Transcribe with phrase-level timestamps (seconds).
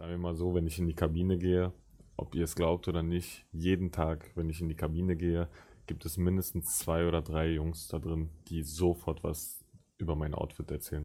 [0.00, 1.72] Sagen wir mal so, wenn ich in die Kabine gehe,
[2.16, 5.48] ob ihr es glaubt oder nicht, jeden Tag, wenn ich in die Kabine gehe,
[5.88, 9.64] gibt es mindestens zwei oder drei Jungs da drin, die sofort was
[9.96, 11.02] über mein Outfit erzählen.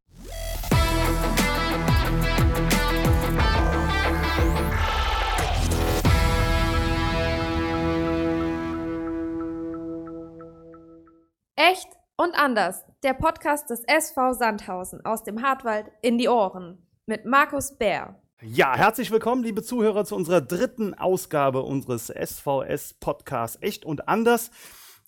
[11.56, 12.86] Echt und anders.
[13.02, 18.20] Der Podcast des SV Sandhausen aus dem Hartwald in die Ohren mit Markus Bär.
[18.46, 24.52] Ja, herzlich willkommen, liebe Zuhörer, zu unserer dritten Ausgabe unseres SVS Podcasts Echt und Anders.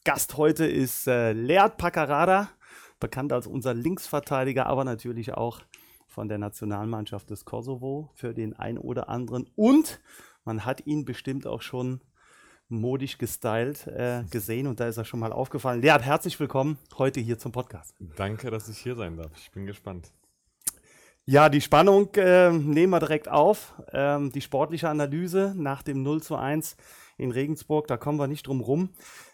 [0.05, 2.49] Gast heute ist äh, Leert Paccarada,
[3.01, 5.59] bekannt als unser Linksverteidiger, aber natürlich auch
[6.07, 9.49] von der Nationalmannschaft des Kosovo für den ein oder anderen.
[9.57, 9.99] Und
[10.45, 11.99] man hat ihn bestimmt auch schon
[12.69, 15.81] modisch gestylt äh, gesehen und da ist er schon mal aufgefallen.
[15.81, 17.95] Leert, herzlich willkommen heute hier zum Podcast.
[18.15, 19.31] Danke, dass ich hier sein darf.
[19.35, 20.13] Ich bin gespannt.
[21.27, 23.73] Ja, die Spannung äh, nehmen wir direkt auf.
[23.91, 26.77] Ähm, die sportliche Analyse nach dem 0 zu 1
[27.17, 28.91] in Regensburg, da kommen wir nicht drum rum.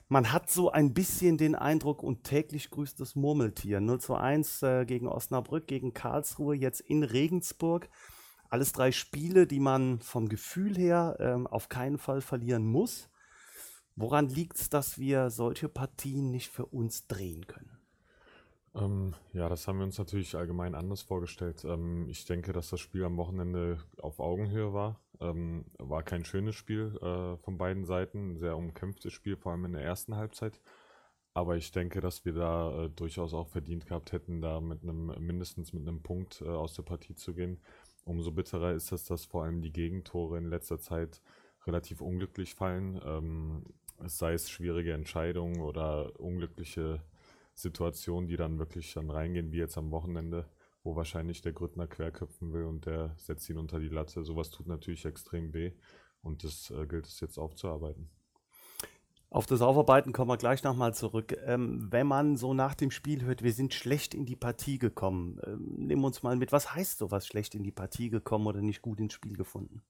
[0.07, 3.81] Man hat so ein bisschen den Eindruck, und täglich grüßt das Murmeltier.
[3.81, 7.89] 0 zu 1 äh, gegen Osnabrück, gegen Karlsruhe, jetzt in Regensburg.
[8.49, 13.09] Alles drei Spiele, die man vom Gefühl her äh, auf keinen Fall verlieren muss.
[13.97, 17.80] Woran liegt es, dass wir solche Partien nicht für uns drehen können?
[18.73, 21.63] Ähm, ja, das haben wir uns natürlich allgemein anders vorgestellt.
[21.65, 24.99] Ähm, ich denke, dass das Spiel am Wochenende auf Augenhöhe war.
[25.19, 29.65] Ähm, war kein schönes Spiel äh, von beiden Seiten, ein sehr umkämpftes Spiel, vor allem
[29.65, 30.59] in der ersten Halbzeit.
[31.33, 35.07] Aber ich denke, dass wir da äh, durchaus auch verdient gehabt hätten, da mit einem,
[35.19, 37.61] mindestens mit einem Punkt äh, aus der Partie zu gehen.
[38.05, 41.21] Umso bitterer ist es, dass vor allem die Gegentore in letzter Zeit
[41.67, 42.99] relativ unglücklich fallen.
[43.05, 43.65] Ähm,
[44.05, 47.01] sei es schwierige Entscheidungen oder unglückliche
[47.61, 50.49] Situationen, die dann wirklich dann reingehen, wie jetzt am Wochenende,
[50.83, 54.23] wo wahrscheinlich der Grüttner querköpfen will und der setzt ihn unter die Latte.
[54.23, 55.73] Sowas tut natürlich extrem weh
[56.21, 58.09] und das äh, gilt es jetzt aufzuarbeiten.
[59.29, 61.37] Auf das Aufarbeiten kommen wir gleich nochmal zurück.
[61.45, 65.39] Ähm, wenn man so nach dem Spiel hört, wir sind schlecht in die Partie gekommen,
[65.45, 68.81] ähm, nimm uns mal mit, was heißt sowas schlecht in die Partie gekommen oder nicht
[68.81, 69.83] gut ins Spiel gefunden?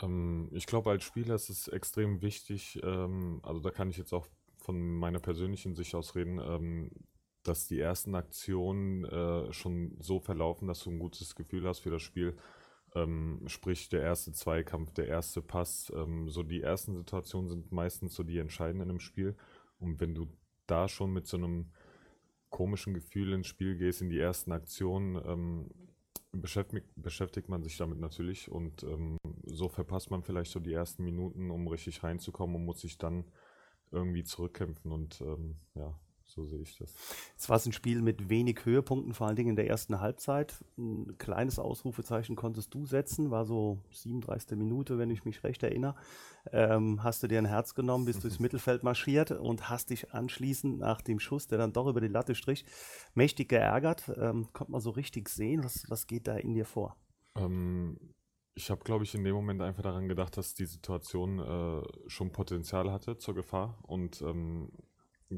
[0.00, 4.14] Ähm, ich glaube, als Spieler ist es extrem wichtig, ähm, also da kann ich jetzt
[4.14, 4.26] auch
[4.56, 6.90] von meiner persönlichen Sicht aus reden, ähm,
[7.48, 11.90] dass die ersten Aktionen äh, schon so verlaufen, dass du ein gutes Gefühl hast für
[11.90, 12.36] das Spiel.
[12.94, 18.14] Ähm, sprich, der erste Zweikampf, der erste Pass, ähm, so die ersten Situationen sind meistens
[18.14, 19.36] so die entscheidenden im Spiel.
[19.78, 20.26] Und wenn du
[20.66, 21.72] da schon mit so einem
[22.50, 25.70] komischen Gefühl ins Spiel gehst, in die ersten Aktionen, ähm,
[26.32, 31.04] beschäftigt, beschäftigt man sich damit natürlich und ähm, so verpasst man vielleicht so die ersten
[31.04, 33.24] Minuten, um richtig reinzukommen und muss sich dann
[33.90, 35.98] irgendwie zurückkämpfen und ähm, ja,
[36.38, 36.94] so sehe ich das.
[37.36, 40.64] Es war ein Spiel mit wenig Höhepunkten, vor allen Dingen in der ersten Halbzeit.
[40.76, 44.56] Ein kleines Ausrufezeichen konntest du setzen, war so 37.
[44.56, 45.96] Minute, wenn ich mich recht erinnere.
[46.52, 50.78] Ähm, hast du dir ein Herz genommen, bist durchs Mittelfeld marschiert und hast dich anschließend
[50.78, 52.64] nach dem Schuss, der dann doch über die Latte strich,
[53.14, 54.10] mächtig geärgert.
[54.16, 56.96] Ähm, konnte man so richtig sehen, was, was geht da in dir vor?
[57.36, 57.98] Ähm,
[58.58, 62.32] ich habe, glaube ich, in dem Moment einfach daran gedacht, dass die Situation äh, schon
[62.32, 64.70] Potenzial hatte zur Gefahr und ähm,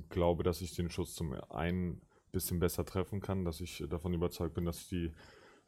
[0.09, 2.01] glaube, dass ich den Schuss zum einen
[2.33, 5.13] bisschen besser treffen kann, dass ich davon überzeugt bin, dass ich die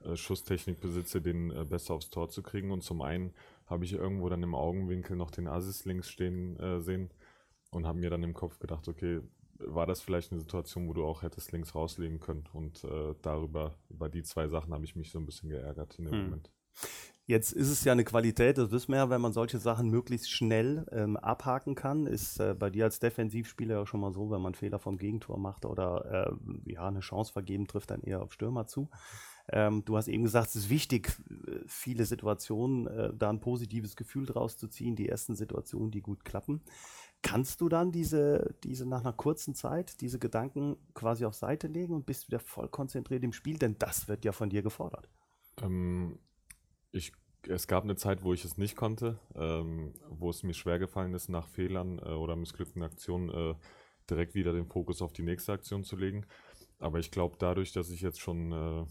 [0.05, 2.71] äh, Schusstechnik besitze, den äh, besser aufs Tor zu kriegen.
[2.71, 3.33] Und zum einen
[3.67, 7.11] habe ich irgendwo dann im Augenwinkel noch den Asis links stehen äh, sehen
[7.71, 9.21] und habe mir dann im Kopf gedacht, okay,
[9.59, 12.45] war das vielleicht eine Situation, wo du auch hättest links rauslegen können?
[12.53, 16.07] Und äh, darüber, über die zwei Sachen habe ich mich so ein bisschen geärgert in
[16.07, 16.25] dem hm.
[16.25, 16.51] Moment.
[17.33, 20.31] Jetzt ist es ja eine Qualität, das wissen wir ja, wenn man solche Sachen möglichst
[20.31, 22.07] schnell ähm, abhaken kann.
[22.07, 25.39] Ist äh, bei dir als Defensivspieler ja schon mal so, wenn man Fehler vom Gegentor
[25.39, 28.91] macht oder äh, ja, eine Chance vergeben, trifft dann eher auf Stürmer zu.
[29.49, 33.97] Ähm, du hast eben gesagt, es ist wichtig, äh, viele Situationen äh, da ein positives
[33.97, 36.61] Gefühl draus zu ziehen, die ersten Situationen, die gut klappen.
[37.23, 41.95] Kannst du dann diese, diese nach einer kurzen Zeit, diese Gedanken quasi auf Seite legen
[41.95, 43.57] und bist wieder voll konzentriert im Spiel?
[43.57, 45.09] Denn das wird ja von dir gefordert.
[45.63, 46.19] Ähm,
[46.93, 47.13] ich,
[47.49, 51.15] es gab eine Zeit, wo ich es nicht konnte, ähm, wo es mir schwer gefallen
[51.15, 53.55] ist, nach Fehlern äh, oder missglückten Aktionen äh,
[54.09, 56.27] direkt wieder den Fokus auf die nächste Aktion zu legen.
[56.79, 58.85] Aber ich glaube, dadurch, dass ich jetzt schon äh,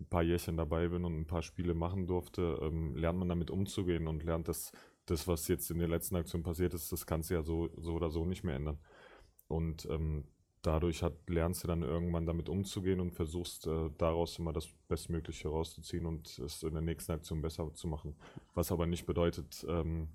[0.00, 3.50] ein paar Jährchen dabei bin und ein paar Spiele machen durfte, ähm, lernt man damit
[3.50, 4.72] umzugehen und lernt, dass
[5.06, 7.94] das, was jetzt in der letzten Aktion passiert ist, das kannst du ja so, so
[7.94, 8.78] oder so nicht mehr ändern.
[9.48, 10.24] Und ähm,
[10.66, 15.48] dadurch hat, lernst du dann irgendwann damit umzugehen und versuchst äh, daraus immer das Bestmögliche
[15.48, 18.16] rauszuziehen und es in der nächsten Aktion besser zu machen.
[18.54, 20.08] Was aber nicht bedeutet, ähm,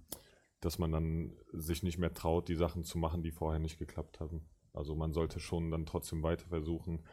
[0.61, 4.19] dass man dann sich nicht mehr traut, die Sachen zu machen, die vorher nicht geklappt
[4.19, 4.41] haben.
[4.73, 7.03] Also man sollte schon dann trotzdem weiter versuchen,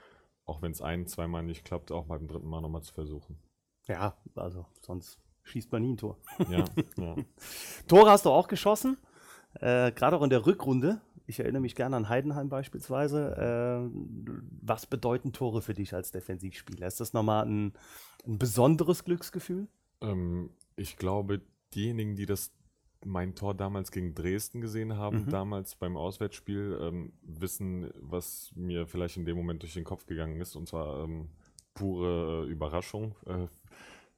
[0.44, 3.38] auch wenn es ein, zweimal nicht klappt, auch beim dritten Mal nochmal zu versuchen.
[3.86, 6.18] Ja, also sonst schießt man nie ein Tor.
[6.48, 6.64] Ja,
[6.96, 7.16] ja.
[7.86, 8.96] Tore hast du auch geschossen,
[9.54, 11.00] äh, gerade auch in der Rückrunde.
[11.26, 13.36] Ich erinnere mich gerne an Heidenheim beispielsweise.
[13.36, 13.90] Äh,
[14.62, 16.86] was bedeuten Tore für dich als Defensivspieler?
[16.86, 17.72] Ist das nochmal ein,
[18.26, 19.66] ein besonderes Glücksgefühl?
[20.00, 21.40] Ähm, ich glaube,
[21.74, 22.52] diejenigen, die das
[23.04, 25.28] mein Tor damals gegen Dresden gesehen haben, Mhm.
[25.28, 30.40] damals beim Auswärtsspiel, ähm, wissen, was mir vielleicht in dem Moment durch den Kopf gegangen
[30.40, 30.56] ist.
[30.56, 31.28] Und zwar ähm,
[31.74, 33.46] pure äh, Überraschung, äh,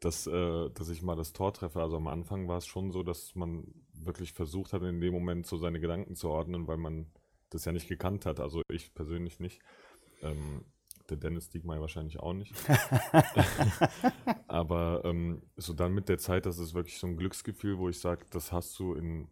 [0.00, 1.80] dass, äh, dass ich mal das Tor treffe.
[1.82, 3.64] Also am Anfang war es schon so, dass man
[4.04, 7.06] wirklich versucht hat, in dem Moment so seine Gedanken zu ordnen, weil man
[7.50, 8.40] das ja nicht gekannt hat.
[8.40, 9.60] Also ich persönlich nicht.
[10.22, 10.64] Ähm,
[11.08, 12.54] der Dennis Diekmeyer wahrscheinlich auch nicht.
[14.46, 17.98] Aber ähm, so dann mit der Zeit, das ist wirklich so ein Glücksgefühl, wo ich
[17.98, 19.28] sage, das hast du in,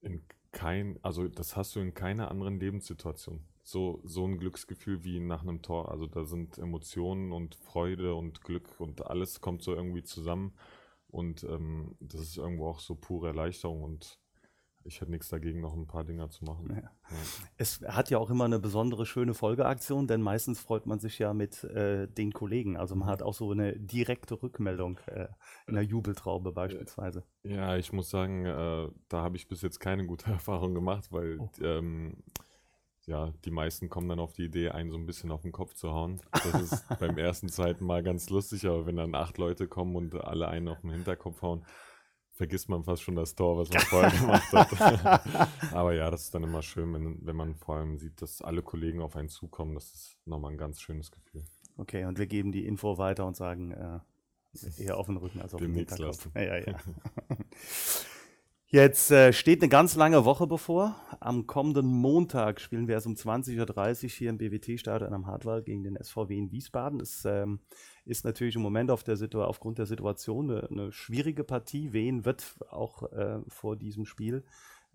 [0.00, 3.44] in kein, also das hast du in keiner anderen Lebenssituation.
[3.62, 5.90] So, so ein Glücksgefühl wie nach einem Tor.
[5.90, 10.52] Also da sind Emotionen und Freude und Glück und alles kommt so irgendwie zusammen.
[11.12, 14.18] Und ähm, das ist irgendwo auch so pure Erleichterung und
[14.84, 16.68] ich hätte nichts dagegen, noch ein paar Dinger zu machen.
[16.70, 16.76] Ja.
[16.82, 17.16] Ja.
[17.56, 21.34] Es hat ja auch immer eine besondere schöne Folgeaktion, denn meistens freut man sich ja
[21.34, 22.76] mit äh, den Kollegen.
[22.76, 25.28] Also man hat auch so eine direkte Rückmeldung äh,
[25.68, 27.22] in der Jubeltraube beispielsweise.
[27.44, 31.38] Ja, ich muss sagen, äh, da habe ich bis jetzt keine gute Erfahrung gemacht, weil
[31.38, 31.48] Oh.
[31.60, 32.24] ähm,
[33.06, 35.74] ja, die meisten kommen dann auf die Idee, einen so ein bisschen auf den Kopf
[35.74, 36.20] zu hauen.
[36.30, 40.14] Das ist beim ersten, zweiten Mal ganz lustig, aber wenn dann acht Leute kommen und
[40.14, 41.64] alle einen auf den Hinterkopf hauen,
[42.32, 45.48] vergisst man fast schon das Tor, was man vorher gemacht hat.
[45.72, 48.62] aber ja, das ist dann immer schön, wenn, wenn man vor allem sieht, dass alle
[48.62, 49.74] Kollegen auf einen zukommen.
[49.74, 51.44] Das ist nochmal ein ganz schönes Gefühl.
[51.76, 54.00] Okay, und wir geben die Info weiter und sagen äh,
[54.78, 56.28] eher auf den Rücken als auf den Hinterkopf.
[56.34, 56.76] Ja, ja, ja.
[58.74, 60.96] Jetzt äh, steht eine ganz lange Woche bevor.
[61.20, 65.84] Am kommenden Montag spielen wir erst um 20.30 Uhr hier im BWT-Stadion am Hartwald gegen
[65.84, 66.98] den SVW in Wiesbaden.
[66.98, 67.60] Es ähm,
[68.06, 71.92] ist natürlich im Moment auf der aufgrund der Situation eine, eine schwierige Partie.
[71.92, 74.42] Wien wird auch äh, vor diesem Spiel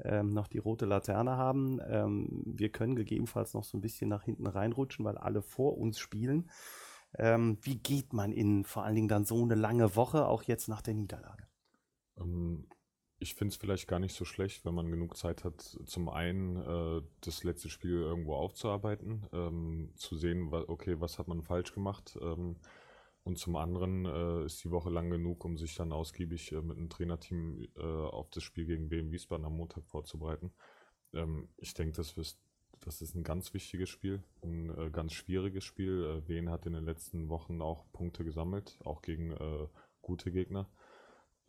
[0.04, 1.80] ähm, noch die rote Laterne haben.
[1.88, 6.00] Ähm, wir können gegebenenfalls noch so ein bisschen nach hinten reinrutschen, weil alle vor uns
[6.00, 6.50] spielen.
[7.16, 10.68] Ähm, wie geht man in vor allen Dingen dann so eine lange Woche, auch jetzt
[10.68, 11.44] nach der Niederlage?
[12.20, 12.66] Ähm,
[13.20, 16.58] ich finde es vielleicht gar nicht so schlecht, wenn man genug Zeit hat, zum einen
[16.58, 21.74] äh, das letzte Spiel irgendwo aufzuarbeiten, ähm, zu sehen, wa okay, was hat man falsch
[21.74, 22.18] gemacht.
[22.22, 22.58] Ähm,
[23.24, 26.78] und zum anderen äh, ist die Woche lang genug, um sich dann ausgiebig äh, mit
[26.78, 30.54] einem Trainerteam äh, auf das Spiel gegen BM Wiesbaden am Montag vorzubereiten.
[31.14, 32.16] Ähm, ich denke, das,
[32.80, 36.04] das ist ein ganz wichtiges Spiel, ein äh, ganz schwieriges Spiel.
[36.04, 39.68] Äh, Wien hat in den letzten Wochen auch Punkte gesammelt, auch gegen äh,
[40.02, 40.70] gute Gegner.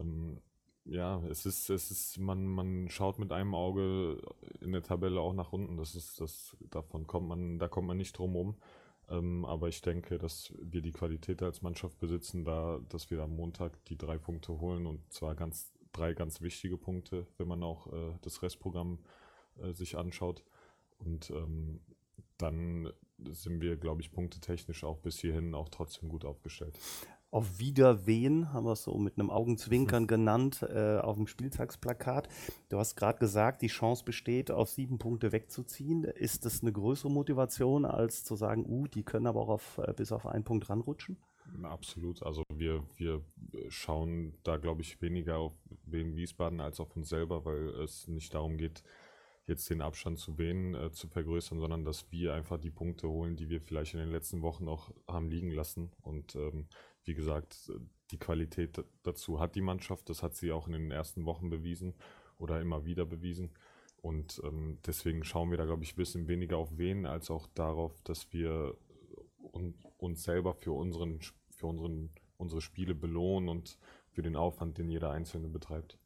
[0.01, 0.41] Ähm,
[0.85, 4.21] ja, es ist, es ist, man, man schaut mit einem Auge
[4.61, 5.77] in der Tabelle auch nach unten.
[5.77, 8.57] Das ist, das, davon kommt man, da kommt man nicht drum rum.
[9.11, 13.37] Ähm, aber ich denke, dass wir die Qualität als Mannschaft besitzen, da, dass wir am
[13.37, 17.87] Montag die drei Punkte holen und zwar ganz, drei ganz wichtige Punkte, wenn man auch
[17.93, 18.99] äh, das Restprogramm
[19.61, 20.45] äh, sich anschaut.
[20.99, 21.81] Und ähm,
[22.37, 22.93] dann
[23.25, 26.79] sind wir, glaube ich, punktetechnisch auch bis hierhin auch trotzdem gut aufgestellt.
[27.31, 32.27] Auf Wiederwehen haben wir es so mit einem Augenzwinkern genannt äh, auf dem Spieltagsplakat.
[32.71, 36.05] Du hast gerade gesagt, die Chance besteht, auf sieben Punkte wegzuziehen.
[36.05, 39.93] Ist das eine größere Motivation, als zu sagen, uh, die können aber auch auf, äh,
[39.93, 41.19] bis auf einen Punkt ranrutschen?
[41.63, 42.23] Absolut.
[42.23, 43.23] Also wir, wir
[43.69, 45.53] schauen da, glaube ich, weniger auf
[45.85, 48.83] wegen Wiesbaden als auf uns selber, weil es nicht darum geht,
[49.47, 53.37] jetzt den Abstand zu Wien äh, zu vergrößern, sondern dass wir einfach die Punkte holen,
[53.37, 55.91] die wir vielleicht in den letzten Wochen noch haben liegen lassen.
[56.03, 56.67] Und ähm,
[57.09, 57.73] wie gesagt,
[58.13, 60.09] die Qualität da- dazu hat die Mannschaft.
[60.09, 61.95] Das hat sie auch in den ersten Wochen bewiesen
[62.39, 63.51] oder immer wieder bewiesen.
[64.01, 67.49] Und ähm, deswegen schauen wir da, glaube ich, ein bisschen weniger auf wen, als auch
[67.49, 68.77] darauf, dass wir
[69.53, 71.19] un uns selber für, unseren,
[71.51, 73.77] für unseren, unsere Spiele belohnen und
[74.11, 75.99] für den Aufwand, den jeder Einzelne betreibt.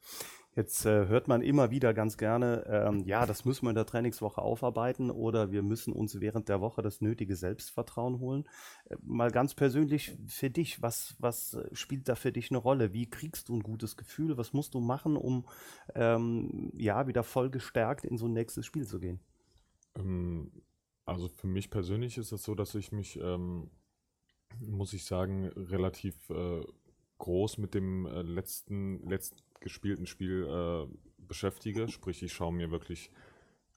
[0.54, 3.86] Jetzt äh, hört man immer wieder ganz gerne, ähm, ja, das müssen wir in der
[3.86, 8.44] Trainingswoche aufarbeiten oder wir müssen uns während der Woche das nötige Selbstvertrauen holen.
[8.84, 12.92] Äh, mal ganz persönlich für dich, was, was äh, spielt da für dich eine Rolle?
[12.92, 14.36] Wie kriegst du ein gutes Gefühl?
[14.36, 15.46] Was musst du machen, um
[15.94, 19.20] ähm, ja wieder voll gestärkt in so ein nächstes Spiel zu gehen?
[19.96, 20.52] Ähm,
[21.06, 23.70] also für mich persönlich ist es so, dass ich mich, ähm,
[24.60, 26.60] muss ich sagen, relativ äh,
[27.16, 31.88] groß mit dem äh, letzten, letzt gespielten Spiel äh, beschäftige.
[31.88, 33.10] Sprich, ich schaue mir wirklich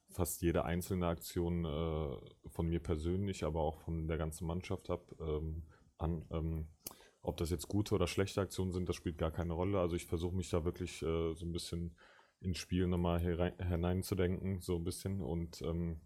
[0.09, 5.13] fast jede einzelne Aktion äh, von mir persönlich, aber auch von der ganzen Mannschaft ab,
[5.19, 5.63] ähm,
[5.97, 6.25] an.
[6.31, 6.67] Ähm,
[7.21, 9.79] ob das jetzt gute oder schlechte Aktionen sind, das spielt gar keine Rolle.
[9.79, 11.95] Also ich versuche mich da wirklich äh, so ein bisschen
[12.39, 16.01] ins Spiel nochmal hineinzudenken, so ein bisschen und ähm,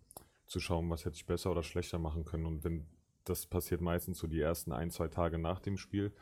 [0.45, 2.45] zu schauen, was hätte ich besser oder schlechter machen können.
[2.45, 2.87] Und wenn
[3.25, 6.13] das passiert meistens so die ersten ein, zwei Tage nach dem Spiel.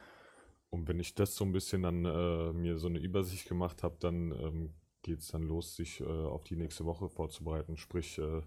[0.70, 3.98] Und wenn ich das so ein bisschen dann äh, mir so eine Übersicht gemacht habe,
[4.00, 7.78] dann ähm, geht es dann los, sich äh, auf die nächste Woche vorzubereiten.
[7.78, 8.42] Sprich, äh,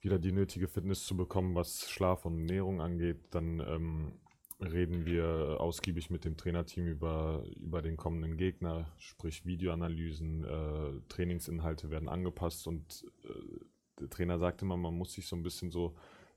[0.00, 3.20] wieder die nötige Fitness zu bekommen, was Schlaf und Ernährung angeht.
[3.30, 4.12] Dann ähm,
[4.60, 11.90] reden wir ausgiebig mit dem Trainerteam über, über den kommenden Gegner, sprich Videoanalysen, äh, Trainingsinhalte
[11.90, 13.64] werden angepasst und äh,
[14.00, 15.94] der Trainer sagt immer, man muss sich so ein bisschen so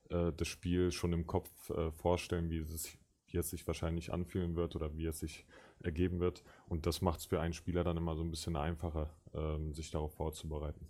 [0.10, 2.98] äh, das Spiel schon im Kopf äh, vorstellen, wie es,
[3.36, 5.46] wie es sich wahrscheinlich anfühlen wird oder wie es sich
[5.80, 6.44] ergeben wird.
[6.68, 9.92] Und das macht es für einen Spieler dann immer so ein bisschen einfacher, ähm, sich
[9.92, 10.88] darauf vorzubereiten.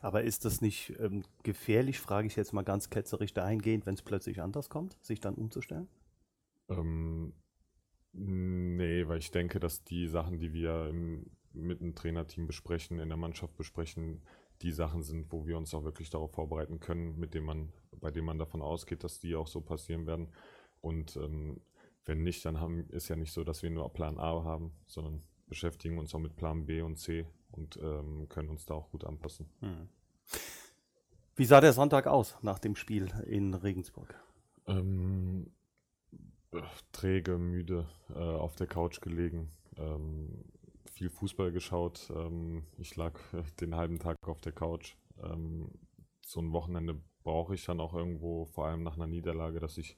[0.00, 4.02] Aber ist das nicht ähm, gefährlich, frage ich jetzt mal ganz ketzerisch dahingehend, wenn es
[4.02, 5.88] plötzlich anders kommt, sich dann umzustellen?
[6.68, 7.32] Ähm,
[8.12, 13.08] nee, weil ich denke, dass die Sachen, die wir im, mit dem Trainerteam besprechen, in
[13.08, 14.22] der Mannschaft besprechen,
[14.62, 18.10] die Sachen sind, wo wir uns auch wirklich darauf vorbereiten können, mit dem man, bei
[18.10, 20.28] denen man davon ausgeht, dass die auch so passieren werden.
[20.80, 21.60] Und ähm,
[22.06, 25.22] wenn nicht, dann haben, ist ja nicht so, dass wir nur Plan A haben, sondern
[25.46, 29.04] beschäftigen uns auch mit Plan B und C und ähm, können uns da auch gut
[29.04, 29.48] anpassen.
[29.60, 29.88] Hm.
[31.36, 34.14] Wie sah der Sonntag aus nach dem Spiel in Regensburg?
[34.66, 35.50] Ähm,
[36.92, 40.44] träge, müde, äh, auf der Couch gelegen, ähm,
[40.92, 42.10] viel Fußball geschaut.
[42.14, 44.94] Ähm, ich lag äh, den halben Tag auf der Couch.
[45.22, 45.70] Ähm,
[46.24, 49.96] so ein Wochenende brauche ich dann auch irgendwo, vor allem nach einer Niederlage, dass ich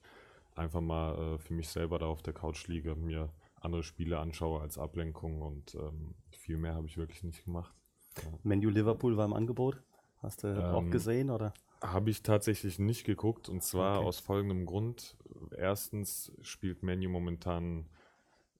[0.56, 4.60] einfach mal äh, für mich selber da auf der Couch liege, mir andere Spiele anschaue
[4.60, 7.74] als Ablenkung und ähm, viel mehr habe ich wirklich nicht gemacht.
[8.22, 8.30] Ja.
[8.42, 9.82] Menu Liverpool war im Angebot.
[10.18, 11.52] Hast du ähm, auch gesehen oder?
[11.82, 14.08] Habe ich tatsächlich nicht geguckt und zwar okay.
[14.08, 15.16] aus folgendem Grund.
[15.56, 17.86] Erstens spielt Menu momentan,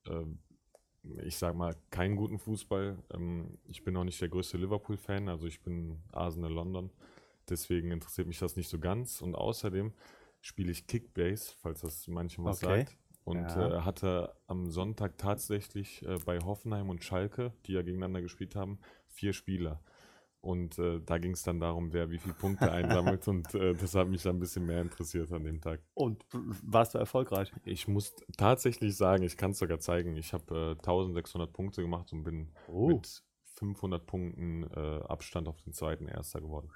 [0.07, 0.25] äh,
[1.23, 2.99] ich sag mal, keinen guten Fußball.
[3.15, 6.91] Ähm, ich bin auch nicht der größte Liverpool-Fan, also ich bin Arsenal London.
[7.49, 9.23] Deswegen interessiert mich das nicht so ganz.
[9.23, 9.93] Und außerdem
[10.47, 12.85] spiele ich Kickbase, falls das manchem was okay.
[12.85, 12.97] sagt.
[13.25, 13.79] Und ja.
[13.79, 18.79] äh, hatte am Sonntag tatsächlich äh, bei Hoffenheim und Schalke, die ja gegeneinander gespielt haben,
[19.09, 19.83] vier Spieler.
[20.41, 23.27] Und äh, da ging es dann darum, wer wie viele Punkte einsammelt.
[23.29, 25.81] und äh, das hat mich dann ein bisschen mehr interessiert an dem Tag.
[25.95, 26.25] Und
[26.63, 27.53] warst du erfolgreich?
[27.65, 30.17] Ich muss tatsächlich sagen, ich kann es sogar zeigen.
[30.17, 32.87] Ich habe äh, 1600 Punkte gemacht und bin oh.
[32.87, 33.25] mit
[33.57, 36.71] 500 Punkten äh, Abstand auf den zweiten Erster geworden.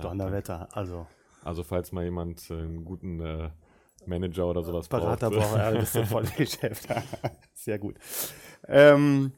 [0.00, 1.06] Donnerwetter, also.
[1.44, 3.50] Also falls mal jemand einen guten
[4.06, 5.50] Manager oder sowas Berater braucht.
[5.50, 6.88] Berater braucht, ja, bist du voll Geschäft.
[7.54, 7.96] Sehr gut.
[8.66, 9.32] Ähm,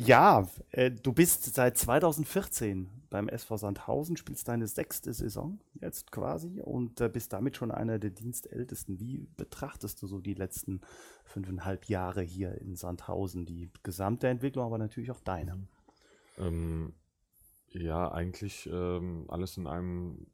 [0.00, 6.60] ja, äh, du bist seit 2014 beim SV Sandhausen, spielst deine sechste Saison jetzt quasi
[6.60, 9.00] und äh, bist damit schon einer der Dienstältesten.
[9.00, 10.82] Wie betrachtest du so die letzten
[11.24, 13.46] fünfeinhalb Jahre hier in Sandhausen?
[13.46, 15.66] Die gesamte Entwicklung, aber natürlich auch deine.
[16.38, 16.92] Ähm,
[17.70, 20.26] ja, eigentlich ähm, alles in einem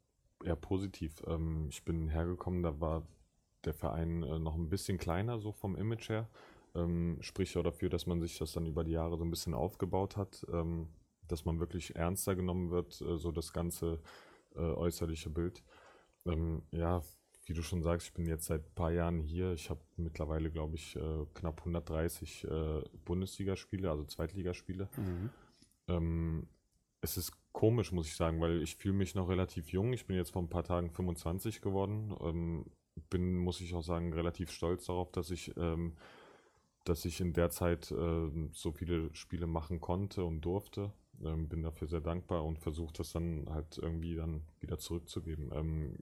[0.45, 1.23] eher positiv.
[1.27, 3.07] Ähm, ich bin hergekommen, da war
[3.65, 6.29] der Verein äh, noch ein bisschen kleiner, so vom Image her.
[6.75, 9.53] Ähm, spricht ja dafür, dass man sich das dann über die Jahre so ein bisschen
[9.53, 10.89] aufgebaut hat, ähm,
[11.27, 13.99] dass man wirklich ernster genommen wird, äh, so das ganze
[14.55, 15.63] äh, äußerliche Bild.
[16.25, 17.01] Ähm, ja,
[17.45, 19.53] wie du schon sagst, ich bin jetzt seit ein paar Jahren hier.
[19.53, 24.89] Ich habe mittlerweile, glaube ich, äh, knapp 130 äh, Bundesligaspiele, also Zweitligaspiele.
[24.97, 25.29] Mhm.
[27.05, 29.93] Es ist komisch, muss ich sagen, weil ich fühle mich noch relativ jung.
[29.93, 32.15] Ich bin jetzt vor ein paar Tagen 25 geworden.
[32.19, 32.65] Ähm,
[33.11, 35.93] bin, muss ich auch sagen, relativ stolz darauf, dass ich, ähm,
[36.83, 40.93] dass ich in der Zeit äh, so viele Spiele machen konnte und durfte.
[41.23, 45.51] Ähm, bin dafür sehr dankbar und versuche das dann halt irgendwie dann wieder zurückzugeben.
[45.53, 45.99] Ähm,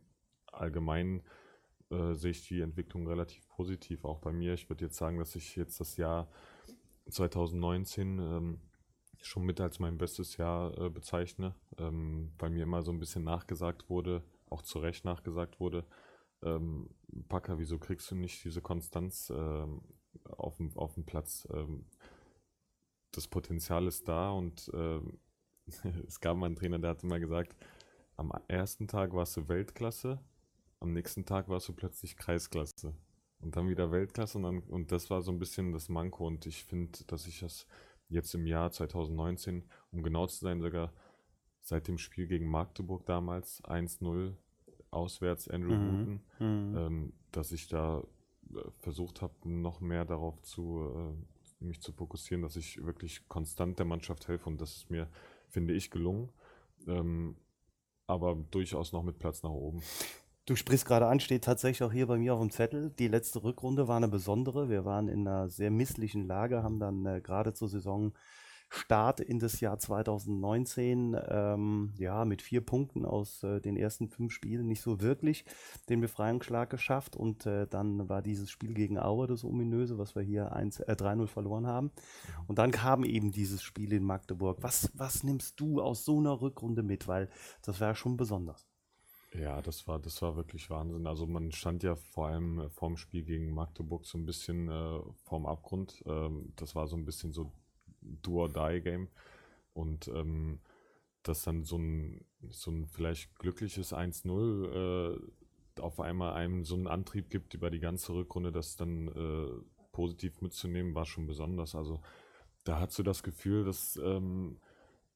[0.53, 1.21] allgemein
[1.91, 4.53] äh, sehe ich die Entwicklung relativ positiv, auch bei mir.
[4.53, 6.29] Ich würde jetzt sagen, dass ich jetzt das Jahr
[7.09, 8.61] 2019 ähm,
[9.25, 13.23] schon mit als mein bestes Jahr äh, bezeichne, ähm, weil mir immer so ein bisschen
[13.23, 15.85] nachgesagt wurde, auch zu Recht nachgesagt wurde,
[16.43, 16.89] ähm,
[17.29, 19.81] Packer, wieso kriegst du nicht diese Konstanz ähm,
[20.25, 21.47] auf, dem, Platz?
[21.51, 21.85] Ähm,
[23.11, 25.19] das Potenzial ist da und ähm,
[26.07, 27.55] es gab mal einen Trainer, der hat immer gesagt,
[28.17, 30.19] am ersten Tag warst du Weltklasse,
[30.79, 32.93] am nächsten Tag warst du plötzlich Kreisklasse
[33.39, 36.45] und dann wieder Weltklasse und, dann, und das war so ein bisschen das Manko und
[36.45, 37.65] ich finde, dass ich das
[38.09, 40.93] jetzt im Jahr 2019, um genau zu sein, sogar
[41.61, 44.33] seit dem Spiel gegen Magdeburg damals 1-0
[44.91, 45.87] auswärts Andrew mhm.
[45.87, 46.77] Wooten, mhm.
[46.77, 48.03] ähm, dass ich da
[48.53, 53.79] äh, versucht habe, noch mehr darauf zu äh, mich zu fokussieren, dass ich wirklich konstant
[53.79, 55.07] der Mannschaft helfe und das ist mir,
[55.47, 56.29] finde ich, gelungen.
[56.87, 57.37] Ähm,
[58.05, 59.81] aber durchaus noch mit Platz nach oben.
[60.45, 62.89] Du sprichst gerade an, steht tatsächlich auch hier bei mir auf dem Zettel.
[62.99, 64.67] Die letzte Rückrunde war eine besondere.
[64.67, 68.11] Wir waren in einer sehr misslichen Lage, haben dann äh, gerade zur Saison
[68.67, 71.15] Start in das Jahr 2019.
[71.29, 75.45] Ähm, ja, mit vier Punkten aus äh, den ersten fünf Spielen nicht so wirklich
[75.87, 77.15] den Befreiungsschlag geschafft.
[77.15, 81.27] Und äh, dann war dieses Spiel gegen Aue das ominöse, was wir hier äh, 3-0
[81.27, 81.91] verloren haben.
[82.47, 84.57] Und dann kam eben dieses Spiel in Magdeburg.
[84.59, 87.07] Was, was nimmst du aus so einer Rückrunde mit?
[87.07, 87.29] Weil
[87.61, 88.72] das war schon besonders.
[89.33, 91.07] Ja, das war, das war wirklich Wahnsinn.
[91.07, 94.99] Also man stand ja vor allem äh, vorm Spiel gegen Magdeburg so ein bisschen äh,
[95.23, 96.03] vorm Abgrund.
[96.05, 97.51] Ähm, das war so ein bisschen so
[98.01, 99.07] Do-or-Die-Game.
[99.73, 100.59] Und ähm,
[101.23, 106.87] dass dann so ein, so ein vielleicht glückliches 1-0 äh, auf einmal einem so einen
[106.87, 111.73] Antrieb gibt über die ganze Rückrunde, das dann äh, positiv mitzunehmen, war schon besonders.
[111.73, 112.01] Also
[112.65, 114.59] da hast du das Gefühl, dass, ähm,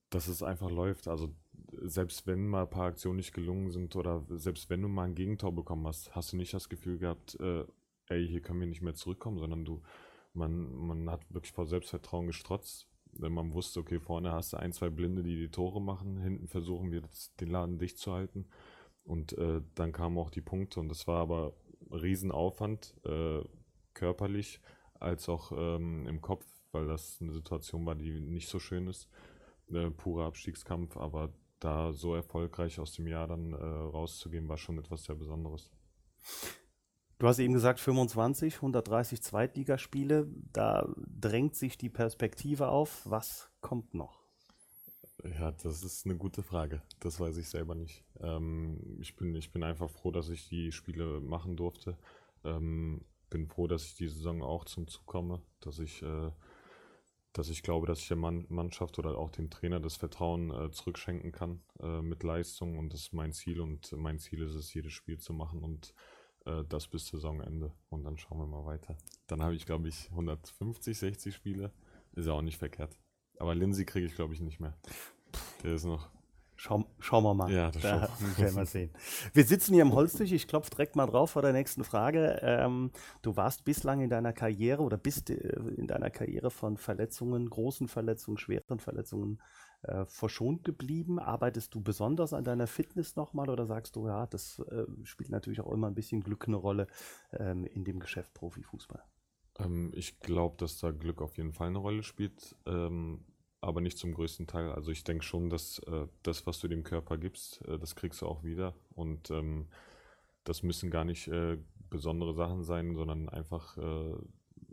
[0.09, 1.07] dass es einfach läuft.
[1.07, 1.35] Also
[1.81, 5.15] selbst wenn mal ein paar Aktionen nicht gelungen sind oder selbst wenn du mal ein
[5.15, 7.65] Gegentor bekommen hast, hast du nicht das Gefühl gehabt, äh,
[8.07, 9.81] ey, hier können wir nicht mehr zurückkommen, sondern du,
[10.33, 12.87] man, man hat wirklich vor Selbstvertrauen gestrotzt.
[13.13, 16.47] Wenn man wusste, okay, vorne hast du ein, zwei Blinde, die die Tore machen, hinten
[16.47, 17.03] versuchen wir
[17.39, 18.47] den Laden dicht zu halten.
[19.03, 21.53] Und äh, dann kamen auch die Punkte und das war aber
[21.89, 23.41] Riesenaufwand, äh,
[23.93, 24.59] körperlich
[24.99, 29.09] als auch ähm, im Kopf, weil das eine Situation war, die nicht so schön ist.
[29.71, 34.77] Äh, purer Abstiegskampf, aber da so erfolgreich aus dem Jahr dann äh, rauszugehen, war schon
[34.77, 35.71] etwas sehr Besonderes.
[37.19, 40.27] Du hast eben gesagt 25, 130 Zweitligaspiele.
[40.53, 43.01] Da drängt sich die Perspektive auf.
[43.05, 44.27] Was kommt noch?
[45.23, 46.83] Ja, das ist eine gute Frage.
[46.99, 48.03] Das weiß ich selber nicht.
[48.19, 51.97] Ähm, ich, bin, ich bin einfach froh, dass ich die Spiele machen durfte.
[52.43, 56.31] Ähm, bin froh, dass ich die Saison auch zum Zug komme, dass ich äh,
[57.37, 60.71] dass ich glaube, dass ich der Mann, Mannschaft oder auch dem Trainer das Vertrauen äh,
[60.71, 64.73] zurückschenken kann äh, mit Leistung und das ist mein Ziel und mein Ziel ist es,
[64.73, 65.93] jedes Spiel zu machen und
[66.45, 68.97] äh, das bis Saisonende und dann schauen wir mal weiter.
[69.27, 71.71] Dann habe ich, glaube ich, 150, 60 Spiele,
[72.13, 72.97] ist ja auch nicht verkehrt.
[73.37, 74.75] Aber Lindsay kriege ich, glaube ich, nicht mehr.
[75.61, 76.09] Der ist noch
[76.59, 77.51] Schau, schauen wir mal.
[77.51, 78.01] Ja, das da
[78.37, 78.89] werden wir sehen.
[79.31, 80.31] Wir sitzen hier im Holztisch.
[80.31, 82.39] Ich klopfe direkt mal drauf vor der nächsten Frage.
[82.41, 85.35] Ähm, du warst bislang in deiner Karriere oder bist äh,
[85.75, 89.39] in deiner Karriere von Verletzungen, großen Verletzungen, schweren Verletzungen
[89.83, 91.19] äh, verschont geblieben.
[91.19, 95.61] Arbeitest du besonders an deiner Fitness nochmal oder sagst du, ja, das äh, spielt natürlich
[95.61, 96.87] auch immer ein bisschen Glück eine Rolle
[97.33, 99.03] ähm, in dem Geschäft Profifußball?
[99.59, 102.55] Ähm, ich glaube, dass da Glück auf jeden Fall eine Rolle spielt.
[102.65, 103.23] Ähm,
[103.61, 104.71] aber nicht zum größten Teil.
[104.71, 108.21] Also ich denke schon, dass äh, das, was du dem Körper gibst, äh, das kriegst
[108.21, 108.75] du auch wieder.
[108.93, 109.67] Und ähm,
[110.43, 111.57] das müssen gar nicht äh,
[111.89, 114.15] besondere Sachen sein, sondern einfach äh,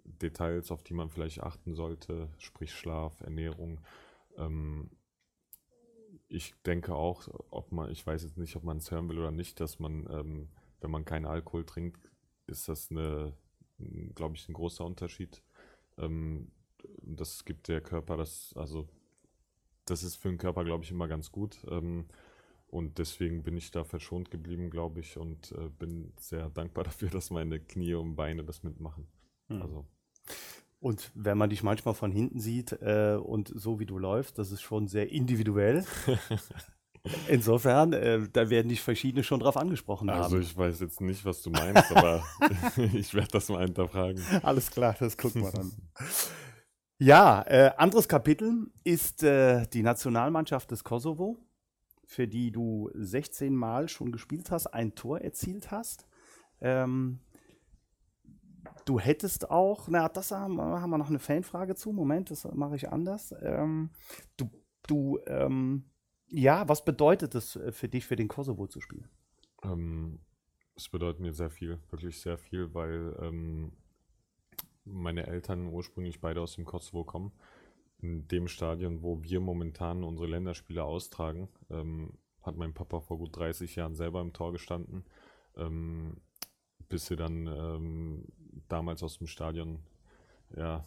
[0.05, 3.81] Details, auf die man vielleicht achten sollte, sprich Schlaf, Ernährung.
[4.37, 4.91] Ähm,
[6.29, 9.31] ich denke auch, ob man, ich weiß jetzt nicht, ob man es hören will oder
[9.31, 10.49] nicht, dass man, ähm,
[10.81, 12.11] wenn man keinen Alkohol trinkt,
[12.47, 13.37] ist das eine,
[14.15, 15.43] glaube ich, ein großer Unterschied.
[17.03, 18.89] Das gibt der Körper, das, also
[19.85, 21.59] das ist für den Körper, glaube ich, immer ganz gut.
[21.71, 22.07] Ähm,
[22.69, 27.11] und deswegen bin ich da verschont geblieben, glaube ich, und äh, bin sehr dankbar dafür,
[27.11, 29.07] dass meine Knie und Beine das mitmachen.
[29.49, 29.63] Mhm.
[29.63, 29.87] Also.
[30.81, 34.53] Und wenn man dich manchmal von hinten sieht äh, und so wie du läufst, das
[34.53, 35.85] ist schon sehr individuell.
[37.29, 40.35] Insofern, äh, da werden dich verschiedene schon drauf angesprochen also haben.
[40.35, 42.25] Also ich weiß jetzt nicht, was du meinst, aber
[42.95, 44.23] ich werde das mal hinterfragen.
[44.43, 45.73] Alles klar, das gucken wir dann.
[47.05, 51.37] Ja, äh, anderes Kapitel ist äh, die Nationalmannschaft des Kosovo,
[52.07, 56.07] für die du 16 Mal schon gespielt hast, ein Tor erzielt hast.
[56.63, 57.21] Ähm,
[58.87, 61.93] du hättest auch, na, das haben, haben, wir noch eine Fanfrage zu.
[61.93, 63.35] Moment, das mache ich anders.
[63.43, 63.91] Ähm,
[64.39, 64.49] du,
[64.87, 65.85] du ähm,
[66.29, 69.11] ja, was bedeutet es äh, für dich, für den Kosovo zu spielen?
[69.63, 70.21] Ähm,
[70.75, 73.73] es bedeutet mir sehr viel, wirklich sehr viel, weil ähm,
[74.85, 77.33] meine Eltern ursprünglich beide aus dem Kosovo kommen.
[77.99, 83.37] In dem Stadion, wo wir momentan unsere Länderspiele austragen, ähm, hat mein Papa vor gut
[83.37, 85.05] 30 Jahren selber im Tor gestanden,
[85.57, 86.19] ähm,
[86.89, 88.27] bis sie dann ähm,
[88.69, 89.81] damals aus dem Stadion
[90.55, 90.85] ja,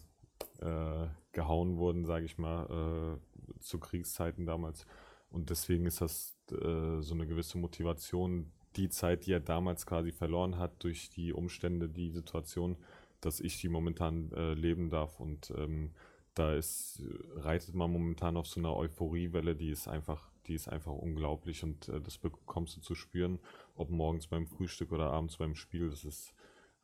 [0.59, 4.85] äh, gehauen wurden, sage ich mal, äh, zu Kriegszeiten damals.
[5.29, 10.11] Und deswegen ist das äh, so eine gewisse Motivation, die Zeit, die er damals quasi
[10.11, 12.77] verloren hat durch die Umstände, die Situation,
[13.21, 15.19] dass ich die momentan äh, leben darf.
[15.19, 15.91] Und ähm,
[16.33, 17.01] da ist,
[17.35, 21.89] reitet man momentan auf so einer Euphoriewelle, die ist einfach, die ist einfach unglaublich und
[21.89, 23.39] äh, das bekommst du zu spüren,
[23.75, 25.89] ob morgens beim Frühstück oder abends beim Spiel.
[25.89, 26.33] Das ist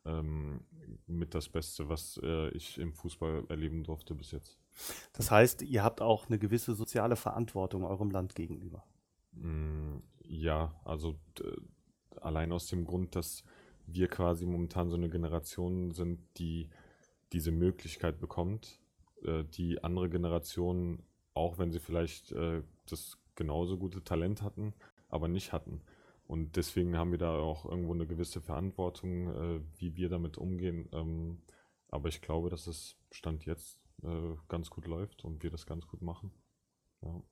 [0.04, 0.60] ähm,
[1.06, 4.58] mit das Beste, was äh, ich im Fußball erleben durfte bis jetzt.
[5.12, 8.84] Das heißt, ihr habt auch eine gewisse soziale Verantwortung eurem Land gegenüber.
[9.32, 11.18] Mm, ja, also
[12.20, 13.44] allein aus dem Grund, dass
[13.86, 16.70] wir quasi momentan so eine Generation sind, die
[17.32, 18.80] diese Möglichkeit bekommt,
[19.22, 21.02] äh, die andere Generation,
[21.34, 24.74] auch wenn sie vielleicht äh, das genauso gute Talent hatten,
[25.08, 25.80] aber nicht hatten.
[26.26, 30.88] Und deswegen haben wir da auch irgendwo eine gewisse Verantwortung, äh, wie wir damit umgehen.
[30.92, 31.42] Ähm,
[31.88, 35.86] aber ich glaube, dass es Stand jetzt äh, ganz gut läuft und wir das ganz
[35.86, 36.32] gut machen.
[37.02, 37.22] Ja.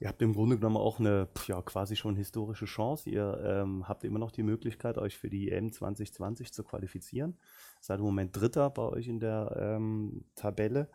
[0.00, 3.10] Ihr habt im Grunde genommen auch eine ja, quasi schon historische Chance.
[3.10, 7.36] Ihr ähm, habt immer noch die Möglichkeit, euch für die EM 2020 zu qualifizieren.
[7.80, 10.88] Seid im Moment Dritter bei euch in der ähm, Tabelle.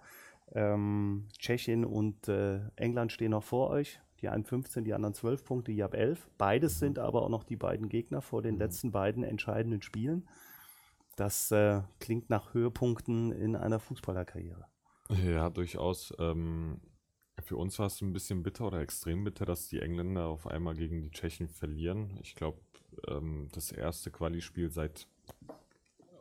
[0.53, 4.01] Ähm, Tschechien und äh, England stehen noch vor euch.
[4.21, 6.27] Die einen 15, die anderen 12 Punkte, ihr habt 11.
[6.39, 8.61] Beides sind aber auch noch die beiden Gegner vor den mhm.
[8.61, 10.27] letzten beiden entscheidenden Spielen.
[11.15, 14.65] Das äh, klingt nach Höhepunkten in einer Fußballerkarriere.
[15.23, 16.11] Ja, durchaus.
[16.17, 16.81] Ähm,
[17.43, 20.75] für uns war es ein bisschen bitter oder extrem bitter, dass die Engländer auf einmal
[20.75, 22.17] gegen die Tschechen verlieren.
[22.21, 22.59] Ich glaube,
[23.07, 25.07] ähm, das erste Quali-Spiel seit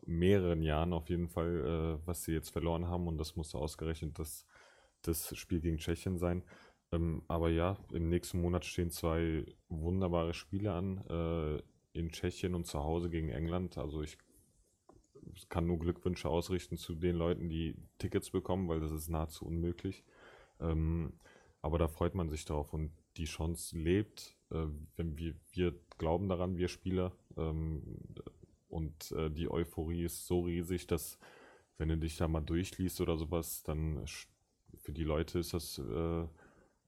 [0.06, 3.06] mehreren Jahren auf jeden Fall, äh, was sie jetzt verloren haben.
[3.06, 4.46] Und das musste ausgerechnet das,
[5.02, 6.42] das Spiel gegen Tschechien sein.
[6.92, 10.98] Ähm, aber ja, im nächsten Monat stehen zwei wunderbare Spiele an.
[11.08, 11.62] Äh,
[11.94, 13.78] in Tschechien und zu Hause gegen England.
[13.78, 14.18] Also ich
[15.48, 20.04] kann nur Glückwünsche ausrichten zu den Leuten, die Tickets bekommen, weil das ist nahezu unmöglich.
[20.70, 21.12] Ähm,
[21.62, 26.28] aber da freut man sich drauf und die Chance lebt, äh, wenn wir, wir glauben
[26.28, 27.12] daran, wir Spieler.
[27.36, 27.82] Ähm,
[28.68, 31.18] und äh, die Euphorie ist so riesig, dass
[31.78, 34.04] wenn du dich da mal durchliest oder sowas, dann
[34.76, 36.26] für die Leute ist das äh,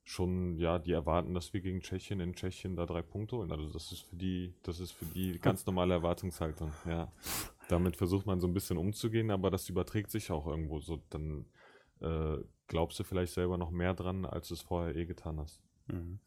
[0.05, 3.51] schon, ja, die erwarten, dass wir gegen Tschechien in Tschechien da drei Punkte holen.
[3.51, 7.13] Also das ist für die, das ist für die ganz normale Erwartungshaltung, ja.
[7.69, 11.03] Damit versucht man so ein bisschen umzugehen, aber das überträgt sich auch irgendwo so.
[11.11, 11.47] Dann
[12.01, 12.37] äh,
[12.69, 15.61] glaubst du vielleicht selber noch mehr dran, als du es vorher eh getan hast.
[15.87, 16.21] Mhm.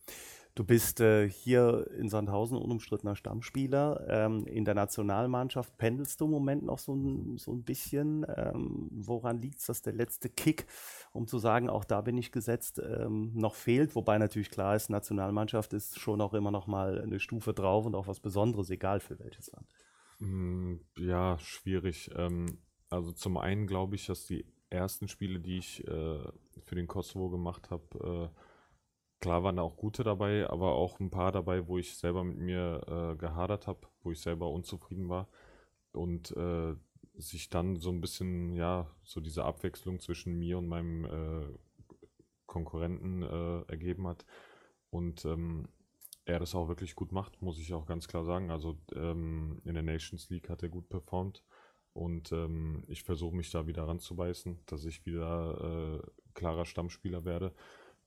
[0.56, 4.06] Du bist äh, hier in Sandhausen unumstrittener Stammspieler.
[4.10, 8.26] Ähm, in der Nationalmannschaft pendelst du im Moment noch so ein, so ein bisschen.
[8.36, 10.66] Ähm, woran liegt es, dass der letzte Kick,
[11.14, 13.96] um zu sagen, auch da bin ich gesetzt, ähm, noch fehlt?
[13.96, 17.96] Wobei natürlich klar ist, Nationalmannschaft ist schon auch immer noch mal eine Stufe drauf und
[17.96, 19.68] auch was Besonderes, egal für welches Land.
[20.20, 22.12] Mm, ja, schwierig.
[22.18, 22.58] Ähm,
[22.90, 26.20] also zum einen glaube ich, dass die ersten Spiele, die ich äh,
[26.64, 28.40] für den Kosovo gemacht habe, äh,
[29.20, 32.38] klar waren da auch gute dabei, aber auch ein paar dabei, wo ich selber mit
[32.38, 35.28] mir äh, gehadert habe, wo ich selber unzufrieden war.
[35.92, 36.76] Und äh,
[37.16, 41.58] sich dann so ein bisschen, ja, so diese Abwechslung zwischen mir und meinem äh,
[42.46, 44.26] Konkurrenten äh, ergeben hat.
[44.90, 45.68] Und ähm,
[46.26, 48.52] er das auch wirklich gut macht, muss ich auch ganz klar sagen.
[48.52, 51.44] Also ähm, in der Nations League hat er gut performt
[52.00, 57.54] und ähm, ich versuche mich da wieder ranzubeißen, dass ich wieder äh, klarer Stammspieler werde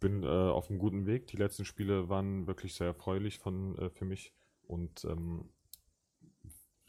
[0.03, 1.29] bin äh, auf einem guten Weg.
[1.29, 4.35] Die letzten Spiele waren wirklich sehr erfreulich von, äh, für mich.
[4.67, 5.49] Und ähm,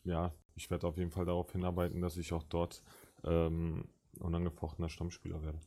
[0.04, 2.82] ja, ich werde auf jeden Fall darauf hinarbeiten, dass ich auch dort
[3.24, 3.86] ähm,
[4.20, 5.60] unangefochtener Stammspieler werde.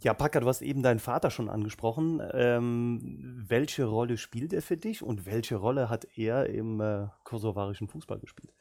[0.00, 2.22] Ja, Packer, du hast eben deinen Vater schon angesprochen.
[2.32, 7.88] Ähm, welche Rolle spielt er für dich und welche Rolle hat er im äh, kosovarischen
[7.88, 8.52] Fußball gespielt?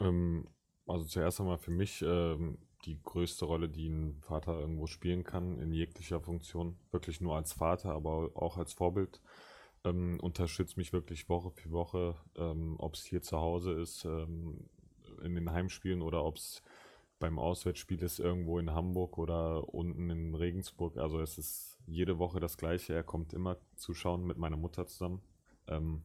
[0.00, 0.46] Ähm,
[0.88, 5.58] also zuerst einmal für mich ähm, die größte Rolle, die ein Vater irgendwo spielen kann,
[5.58, 6.76] in jeglicher Funktion.
[6.90, 9.20] Wirklich nur als Vater, aber auch als Vorbild.
[9.84, 14.68] Ähm, unterstützt mich wirklich Woche für Woche, ähm, ob es hier zu Hause ist, ähm,
[15.22, 16.62] in den Heimspielen oder ob es
[17.18, 20.96] beim Auswärtsspiel ist, irgendwo in Hamburg oder unten in Regensburg.
[20.96, 22.94] Also es ist jede Woche das Gleiche.
[22.94, 25.22] Er kommt immer zuschauen mit meiner Mutter zusammen.
[25.66, 26.02] Ähm,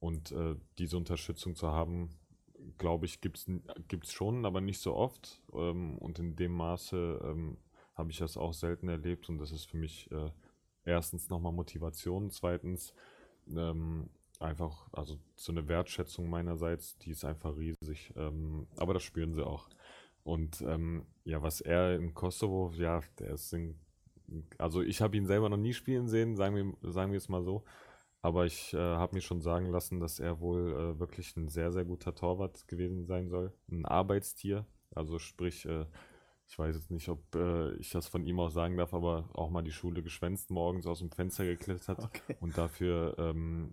[0.00, 2.10] und äh, diese Unterstützung zu haben,
[2.78, 5.42] glaube ich, gibt es schon, aber nicht so oft.
[5.52, 7.56] Ähm, und in dem Maße ähm,
[7.94, 10.30] habe ich das auch selten erlebt und das ist für mich äh,
[10.84, 12.94] erstens nochmal Motivation, zweitens
[13.48, 18.12] ähm, einfach, also so eine Wertschätzung meinerseits, die ist einfach riesig.
[18.16, 19.68] Ähm, aber das spüren sie auch.
[20.22, 23.78] Und ähm, ja, was er im Kosovo, ja, der ist in,
[24.58, 27.42] also ich habe ihn selber noch nie spielen sehen, sagen wir, sagen wir es mal
[27.42, 27.64] so.
[28.22, 31.72] Aber ich äh, habe mir schon sagen lassen, dass er wohl äh, wirklich ein sehr,
[31.72, 33.52] sehr guter Torwart gewesen sein soll.
[33.70, 34.66] Ein Arbeitstier.
[34.94, 35.86] Also sprich, äh,
[36.46, 39.50] ich weiß jetzt nicht, ob äh, ich das von ihm auch sagen darf, aber auch
[39.50, 42.36] mal die Schule geschwänzt, morgens aus dem Fenster geklettert okay.
[42.40, 43.72] und dafür ähm,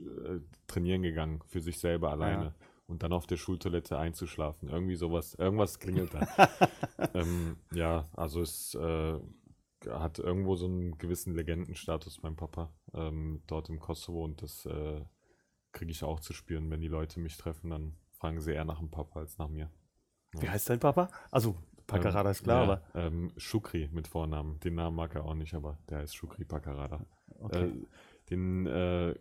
[0.00, 2.44] äh, trainieren gegangen, für sich selber alleine.
[2.44, 2.54] Ja.
[2.86, 4.68] Und dann auf der Schultoilette einzuschlafen.
[4.68, 6.48] Irgendwie sowas, irgendwas klingelt da.
[7.14, 9.18] ähm, ja, also es äh,
[9.86, 15.04] hat irgendwo so einen gewissen Legendenstatus, mein Papa, ähm, dort im Kosovo und das äh,
[15.72, 16.70] kriege ich auch zu spüren.
[16.70, 19.70] Wenn die Leute mich treffen, dann fragen sie eher nach dem Papa als nach mir.
[20.34, 20.42] Ja.
[20.42, 21.08] Wie heißt dein Papa?
[21.30, 22.82] Also, Pakarada ähm, ist klar, ja, aber.
[22.94, 24.58] Ähm, Shukri mit Vornamen.
[24.60, 27.04] Den Namen mag er auch nicht, aber der heißt Shukri Pakarada.
[27.38, 27.64] Okay.
[27.64, 27.72] Äh,
[28.30, 29.14] den äh,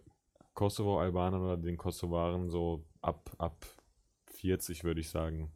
[0.54, 3.65] Kosovo-Albanern oder den Kosovaren so ab, ab
[4.36, 5.52] 40 würde ich sagen,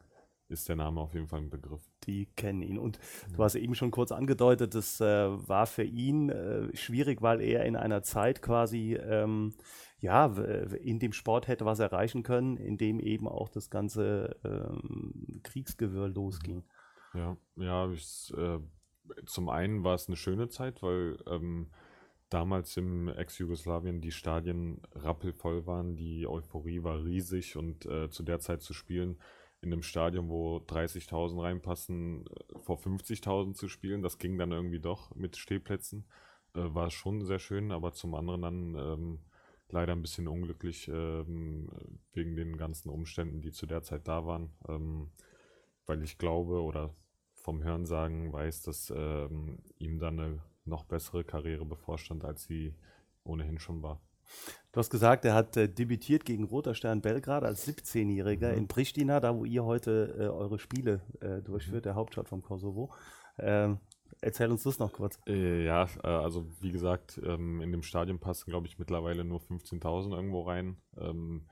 [0.48, 1.82] ist der Name auf jeden Fall ein Begriff.
[2.04, 2.78] Die kennen ihn.
[2.78, 2.98] Und
[3.34, 5.04] du hast eben schon kurz angedeutet, das äh,
[5.48, 9.54] war für ihn äh, schwierig, weil er in einer Zeit quasi ähm,
[10.00, 15.40] ja, in dem Sport hätte was erreichen können, in dem eben auch das ganze ähm,
[15.42, 16.62] Kriegsgewirr losging.
[17.14, 18.58] Ja, ja, ich, äh,
[19.26, 21.70] zum einen war es eine schöne Zeit, weil ähm,
[22.30, 28.38] damals im Ex-Jugoslawien die Stadien rappelvoll waren, die Euphorie war riesig und äh, zu der
[28.38, 29.18] Zeit zu spielen
[29.60, 34.80] in einem Stadion, wo 30.000 reinpassen, äh, vor 50.000 zu spielen, das ging dann irgendwie
[34.80, 36.06] doch mit Stehplätzen,
[36.54, 39.18] äh, war schon sehr schön, aber zum anderen dann ähm,
[39.70, 41.68] leider ein bisschen unglücklich ähm,
[42.12, 45.10] wegen den ganzen Umständen, die zu der Zeit da waren, ähm,
[45.86, 46.94] weil ich glaube oder
[47.34, 52.74] vom Hörensagen weiß, dass ähm, ihm dann eine noch bessere Karriere bevorstand, als sie
[53.24, 54.00] ohnehin schon war.
[54.72, 58.58] Du hast gesagt, er hat äh, debütiert gegen Roter Stern Belgrad als 17-Jähriger mhm.
[58.58, 61.88] in Pristina, da wo ihr heute äh, eure Spiele äh, durchführt, mhm.
[61.88, 62.92] der Hauptstadt vom Kosovo.
[63.38, 63.78] Ähm,
[64.20, 65.18] erzähl uns das noch kurz.
[65.26, 69.40] Äh, ja, äh, also wie gesagt, ähm, in dem Stadion passen, glaube ich, mittlerweile nur
[69.40, 70.76] 15.000 irgendwo rein.
[70.98, 71.46] Ähm,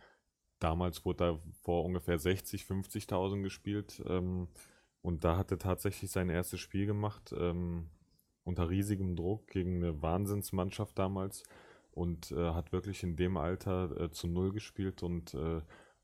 [0.59, 4.03] damals wurde da vor ungefähr 60, 50.000 gespielt.
[4.07, 4.49] Ähm,
[5.03, 7.35] und da hat er tatsächlich sein erstes Spiel gemacht.
[7.39, 7.89] Ähm,
[8.45, 11.43] unter riesigem Druck gegen eine Wahnsinnsmannschaft damals
[11.97, 15.61] und äh, hat wirklich in dem Alter äh, zu Null gespielt und äh,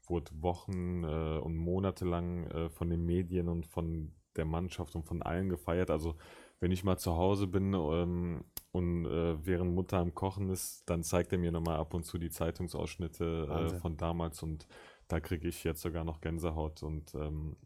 [0.07, 5.05] wurde Wochen äh, und Monate lang äh, von den Medien und von der Mannschaft und
[5.05, 5.91] von allen gefeiert.
[5.91, 6.17] Also
[6.61, 11.03] wenn ich mal zu Hause bin ähm, und äh, während Mutter am Kochen ist, dann
[11.03, 14.67] zeigt er mir nochmal ab und zu die Zeitungsausschnitte von damals und
[15.09, 17.57] da kriege ich jetzt sogar noch Gänsehaut und ähm,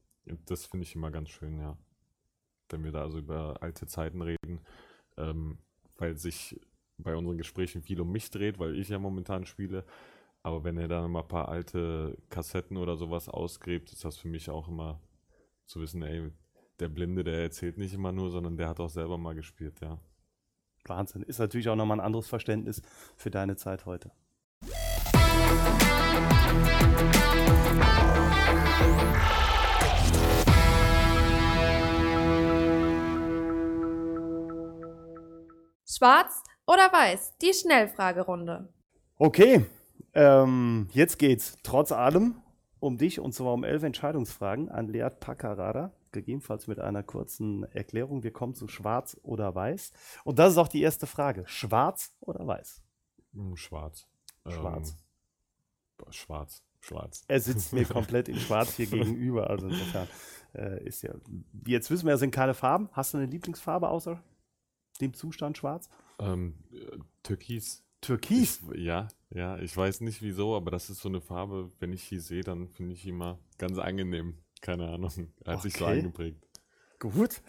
[0.47, 1.79] das finde ich immer ganz schön, ja
[2.71, 4.61] wenn wir da also über alte Zeiten reden,
[5.17, 5.59] ähm,
[5.97, 6.61] weil sich
[6.99, 9.85] bei unseren Gesprächen viel um mich dreht, weil ich ja momentan spiele.
[10.43, 14.29] Aber wenn er dann mal ein paar alte Kassetten oder sowas ausgräbt, ist das für
[14.29, 15.01] mich auch immer
[15.67, 16.31] zu wissen, ey,
[16.79, 19.99] der Blinde, der erzählt nicht immer nur, sondern der hat auch selber mal gespielt, ja.
[20.85, 21.23] Wahnsinn.
[21.23, 22.81] Ist natürlich auch nochmal ein anderes Verständnis
[23.17, 24.13] für deine Zeit heute.
[35.89, 37.39] Schwarz oder weiß?
[37.39, 38.69] Die Schnellfragerunde.
[39.19, 39.65] Okay,
[40.15, 42.43] ähm, jetzt geht's trotz allem
[42.81, 48.23] um dich und zwar um elf Entscheidungsfragen an Leat Pakarada, gegebenenfalls mit einer kurzen Erklärung.
[48.23, 49.93] Wir kommen zu Schwarz oder Weiß.
[50.25, 51.45] Und das ist auch die erste Frage.
[51.47, 52.83] Schwarz oder Weiß?
[53.33, 54.07] Hm, schwarz.
[54.47, 54.97] Schwarz.
[55.99, 56.63] Ähm, schwarz.
[56.81, 57.25] Schwarz.
[57.27, 59.51] Er sitzt mir komplett in Schwarz hier gegenüber.
[59.51, 60.09] Also insofern
[60.55, 61.15] äh, ist ja.
[61.67, 62.89] Jetzt wissen wir, es sind keine Farben.
[62.93, 64.23] Hast du eine Lieblingsfarbe außer
[64.99, 65.89] dem Zustand schwarz?
[66.19, 67.85] Ähm, äh, Türkis.
[68.01, 68.61] Türkis?
[68.73, 72.09] Ich, ja, ja, ich weiß nicht wieso, aber das ist so eine Farbe, wenn ich
[72.09, 74.39] die sehe, dann finde ich immer ganz angenehm.
[74.61, 75.61] Keine Ahnung, hat okay.
[75.61, 76.47] sich so eingeprägt.
[76.99, 77.43] Gut.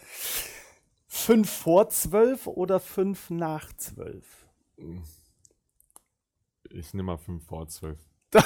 [1.06, 4.46] Fünf vor zwölf oder fünf nach zwölf?
[6.70, 7.98] Ich nehme mal fünf vor zwölf.
[8.32, 8.42] äh,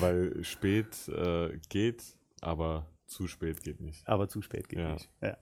[0.00, 4.06] weil spät äh, geht, aber zu spät geht nicht.
[4.06, 4.92] Aber zu spät geht ja.
[4.94, 5.10] nicht.
[5.20, 5.36] Ja.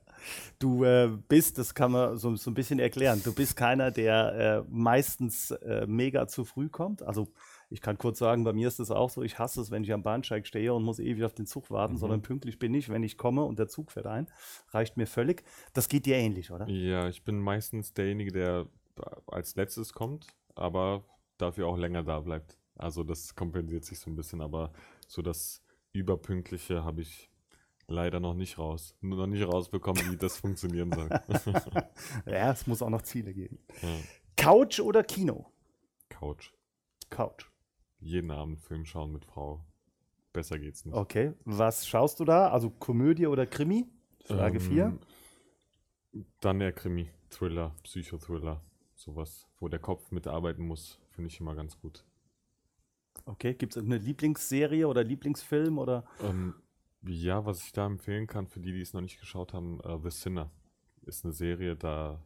[0.58, 4.64] Du äh, bist, das kann man so, so ein bisschen erklären, du bist keiner, der
[4.66, 7.02] äh, meistens äh, mega zu früh kommt.
[7.02, 7.28] Also
[7.70, 9.92] ich kann kurz sagen, bei mir ist es auch so, ich hasse es, wenn ich
[9.92, 11.98] am Bahnsteig stehe und muss ewig auf den Zug warten, mhm.
[11.98, 14.26] sondern pünktlich bin ich, wenn ich komme und der Zug fährt ein.
[14.70, 15.44] Reicht mir völlig.
[15.74, 16.68] Das geht dir ähnlich, oder?
[16.68, 18.66] Ja, ich bin meistens derjenige, der
[19.26, 21.04] als letztes kommt, aber
[21.36, 22.56] dafür auch länger da bleibt.
[22.76, 24.72] Also das kompensiert sich so ein bisschen, aber
[25.06, 27.27] so das Überpünktliche habe ich
[27.88, 28.94] leider noch nicht raus.
[29.00, 31.08] Nur noch nicht rausbekommen, wie das funktionieren soll.
[32.26, 33.58] ja, es muss auch noch Ziele geben.
[33.82, 33.88] Ja.
[34.36, 35.50] Couch oder Kino?
[36.08, 36.52] Couch.
[37.10, 37.50] Couch.
[37.98, 39.64] Jeden Abend Film schauen mit Frau.
[40.32, 40.94] Besser geht's nicht.
[40.94, 41.32] Okay.
[41.44, 42.50] Was schaust du da?
[42.50, 43.86] Also Komödie oder Krimi?
[44.24, 44.84] Frage 4.
[44.84, 45.00] Ähm,
[46.40, 48.62] dann eher Krimi, Thriller, Psychothriller.
[48.94, 52.04] Sowas, wo der Kopf mitarbeiten muss, finde ich immer ganz gut.
[53.24, 56.04] Okay, gibt es irgendeine Lieblingsserie oder Lieblingsfilm oder?
[56.22, 56.54] Ähm,
[57.02, 59.98] ja, was ich da empfehlen kann für die, die es noch nicht geschaut haben, uh,
[60.02, 60.50] The Sinner
[61.02, 62.22] ist eine Serie, da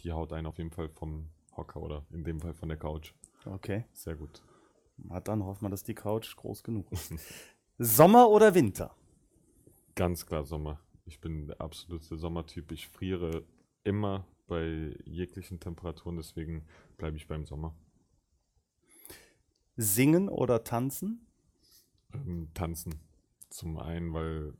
[0.00, 3.12] die haut einen auf jeden Fall vom Hocker oder in dem Fall von der Couch.
[3.44, 3.84] Okay.
[3.92, 4.42] Sehr gut.
[4.98, 7.14] Na dann hoffen wir, dass die Couch groß genug ist.
[7.78, 8.94] Sommer oder Winter?
[9.94, 10.80] Ganz klar Sommer.
[11.06, 12.72] Ich bin der absolute Sommertyp.
[12.72, 13.44] Ich friere
[13.84, 16.66] immer bei jeglichen Temperaturen, deswegen
[16.98, 17.74] bleibe ich beim Sommer.
[19.76, 21.26] Singen oder tanzen?
[22.12, 22.94] Ähm, tanzen.
[23.56, 24.52] Zum einen, weil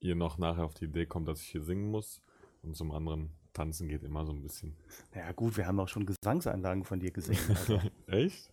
[0.00, 2.22] ihr noch nachher auf die Idee kommt, dass ich hier singen muss.
[2.62, 4.74] Und zum anderen, tanzen geht immer so ein bisschen.
[5.14, 7.38] Ja gut, wir haben auch schon Gesangseinlagen von dir gesehen.
[7.46, 7.78] Also.
[8.06, 8.50] Echt?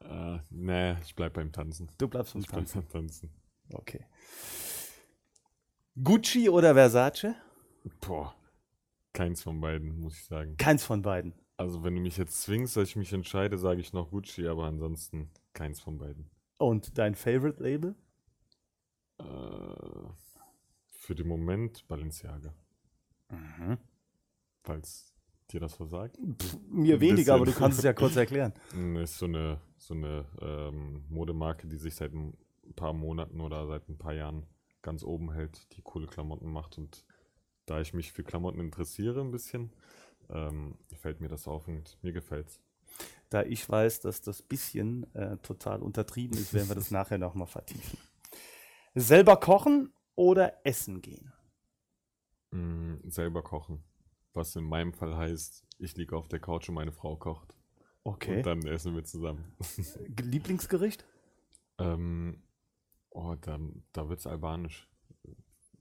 [0.00, 1.90] Äh, nee, ich bleib beim Tanzen.
[1.96, 2.80] Du bleibst beim ich Tanzen.
[2.80, 3.30] Bleib beim Tanzen.
[3.72, 4.04] Okay.
[6.02, 7.36] Gucci oder Versace?
[8.00, 8.34] Boah,
[9.12, 10.56] keins von beiden, muss ich sagen.
[10.56, 11.34] Keins von beiden.
[11.56, 14.64] Also wenn du mich jetzt zwingst, dass ich mich entscheide, sage ich noch Gucci, aber
[14.64, 16.28] ansonsten keins von beiden.
[16.58, 17.94] Und dein Favorite Label?
[19.22, 20.10] Äh,
[20.88, 22.54] für den Moment Balenciaga,
[23.30, 23.78] Mhm.
[24.62, 25.12] falls
[25.50, 26.16] dir das versagt.
[26.16, 28.52] Pff, mir Ein weniger, aber du kannst es ja kurz erklären.
[29.02, 32.36] Ist so eine, so eine ähm, Modemarke, die sich seit ein
[32.76, 34.46] paar Monaten oder seit ein paar Jahren
[34.82, 36.78] ganz oben hält, die coole Klamotten macht.
[36.78, 37.04] Und
[37.66, 39.72] da ich mich für Klamotten interessiere ein bisschen,
[40.30, 42.60] ähm, fällt mir das auf und mir gefällt's.
[43.30, 47.46] Da ich weiß, dass das bisschen äh, total untertrieben ist, werden wir das nachher nochmal
[47.46, 47.98] vertiefen.
[48.94, 51.32] Selber kochen oder essen gehen?
[52.50, 53.82] Mm, selber kochen.
[54.34, 57.54] Was in meinem Fall heißt, ich liege auf der Couch und meine Frau kocht.
[58.04, 58.38] Okay.
[58.38, 59.54] Und dann essen wir zusammen.
[60.20, 61.04] Lieblingsgericht?
[61.78, 62.42] ähm,
[63.10, 63.58] oh, da,
[63.92, 64.88] da wird's albanisch.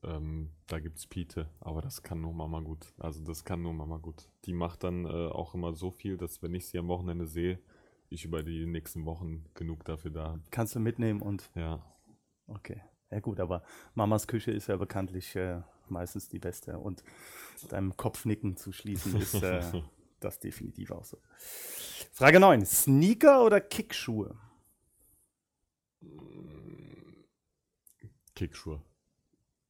[0.03, 2.87] Ähm, da gibt's Pite, aber das kann nur Mama gut.
[2.97, 4.29] Also das kann nur Mama gut.
[4.45, 7.59] Die macht dann äh, auch immer so viel, dass wenn ich sie am Wochenende sehe,
[8.09, 10.41] ich über die nächsten Wochen genug dafür da habe.
[10.49, 11.85] Kannst du mitnehmen und Ja.
[12.47, 12.81] okay.
[13.11, 17.03] Ja gut, aber Mamas Küche ist ja bekanntlich äh, meistens die beste und
[17.69, 19.61] deinem Kopfnicken zu schließen ist äh,
[20.19, 21.17] das definitiv auch so.
[22.13, 22.65] Frage 9.
[22.65, 24.37] Sneaker oder Kickschuhe?
[28.35, 28.81] Kickschuhe,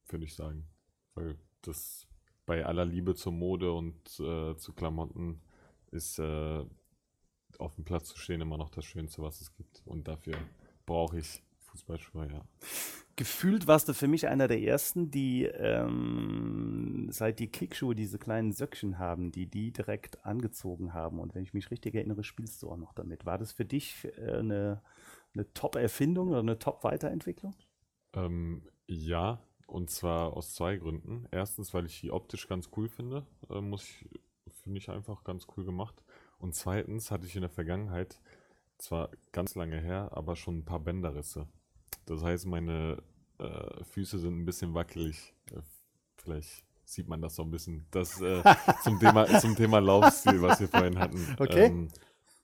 [0.08, 0.66] würde ich sagen.
[1.14, 2.06] Weil das
[2.46, 5.42] bei aller Liebe zur Mode und äh, zu Klamotten
[5.90, 6.64] ist äh,
[7.58, 9.82] auf dem Platz zu stehen immer noch das Schönste, was es gibt.
[9.84, 10.36] Und dafür
[10.86, 12.44] brauche ich Fußballschuhe, ja.
[13.16, 18.52] Gefühlt warst du für mich einer der ersten, die ähm, seit die Kickschuhe diese kleinen
[18.52, 21.18] Söckchen haben, die die direkt angezogen haben.
[21.18, 23.26] Und wenn ich mich richtig erinnere, spielst du auch noch damit.
[23.26, 24.82] War das für dich äh, eine,
[25.34, 27.54] eine Top-Erfindung oder eine Top-Weiterentwicklung?
[28.14, 31.26] Ähm, ja, und zwar aus zwei Gründen.
[31.30, 34.08] Erstens, weil ich die optisch ganz cool finde, äh, muss ich,
[34.62, 36.02] finde ich einfach ganz cool gemacht.
[36.38, 38.20] Und zweitens hatte ich in der Vergangenheit,
[38.78, 41.46] zwar ganz lange her, aber schon ein paar Bänderrisse.
[42.06, 43.02] Das heißt, meine
[43.38, 45.34] äh, Füße sind ein bisschen wackelig.
[45.52, 45.60] Äh,
[46.16, 47.86] vielleicht sieht man das so ein bisschen.
[47.90, 48.42] Das äh,
[48.82, 51.24] zum Thema, zum Thema Laufstil, was wir vorhin hatten.
[51.38, 51.66] Okay.
[51.66, 51.88] Ähm,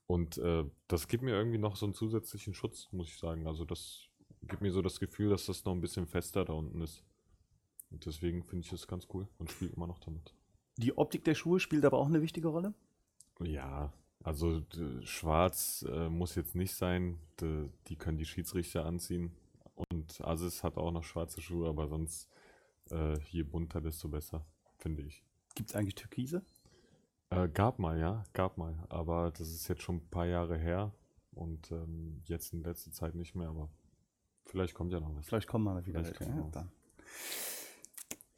[0.07, 3.47] und äh, das gibt mir irgendwie noch so einen zusätzlichen Schutz, muss ich sagen.
[3.47, 4.09] Also das
[4.43, 7.03] gibt mir so das Gefühl, dass das noch ein bisschen fester da unten ist.
[7.91, 10.35] Und deswegen finde ich das ganz cool und spiele immer noch damit.
[10.77, 12.73] Die Optik der Schuhe spielt aber auch eine wichtige Rolle.
[13.41, 13.93] Ja,
[14.23, 14.63] also
[15.03, 17.19] schwarz äh, muss jetzt nicht sein.
[17.41, 19.33] D- die können die Schiedsrichter anziehen.
[20.09, 22.29] Und Asis hat auch noch schwarze Schuhe, aber sonst
[22.91, 24.45] äh, je bunter, desto besser,
[24.79, 25.23] finde ich.
[25.55, 26.43] Gibt es eigentlich Türkise?
[27.31, 28.75] Äh, gab mal, ja, gab mal.
[28.89, 30.93] Aber das ist jetzt schon ein paar Jahre her.
[31.33, 33.69] Und ähm, jetzt in letzter Zeit nicht mehr, aber
[34.47, 35.27] vielleicht kommt ja noch was.
[35.27, 36.03] Vielleicht kommen wir mal wieder.
[36.03, 36.69] Vielleicht welche, ja.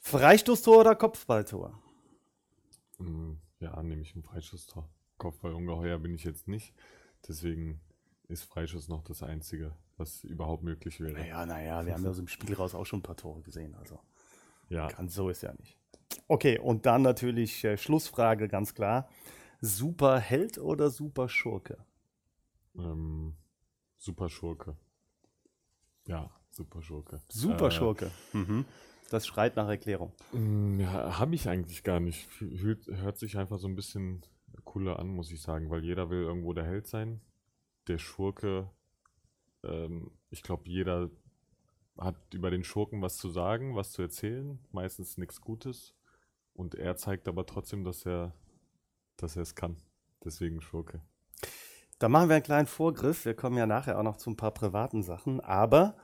[0.01, 1.81] Freistoßtor oder Kopfballtor?
[2.99, 4.89] Mm, Ja, nehme ich ein Freischusstor.
[5.19, 6.75] Kopfballungeheuer bin ich jetzt nicht.
[7.29, 7.81] Deswegen
[8.29, 11.13] ist Freischuss noch das Einzige, was überhaupt möglich wäre.
[11.13, 13.75] Naja, naja, wir haben ja aus dem Spiel raus auch schon ein paar Tore gesehen.
[13.77, 14.01] Also
[14.69, 15.77] Ja, ganz so ist ja nicht.
[16.27, 19.09] Okay, und dann natürlich äh, Schlussfrage, ganz klar.
[19.61, 21.79] Super Held oder Super Schurke?
[22.77, 23.37] ähm,
[23.99, 24.77] super Schurke.
[26.07, 27.21] Ja, super Schurke.
[27.29, 28.11] Super Äh, Schurke.
[28.33, 28.65] Mhm.
[29.11, 30.13] Das schreit nach Erklärung.
[30.33, 32.29] Mm, Ja, habe ich eigentlich gar nicht.
[32.39, 34.23] Hört, hört sich einfach so ein bisschen
[34.65, 37.21] cooler an, muss ich sagen, weil jeder will irgendwo der Held sein.
[37.89, 38.71] Der Schurke,
[39.65, 41.11] ähm, ich glaube, jeder
[41.99, 45.95] hat über den Schurken was zu sagen, was zu erzählen, meistens nichts Gutes.
[46.55, 48.35] Und er zeigt aber trotzdem, dass er,
[49.17, 49.77] dass er es kann.
[50.25, 51.01] Deswegen Schurke.
[51.99, 53.25] Da machen wir einen kleinen Vorgriff.
[53.25, 55.41] Wir kommen ja nachher auch noch zu ein paar privaten Sachen.
[55.41, 55.97] Aber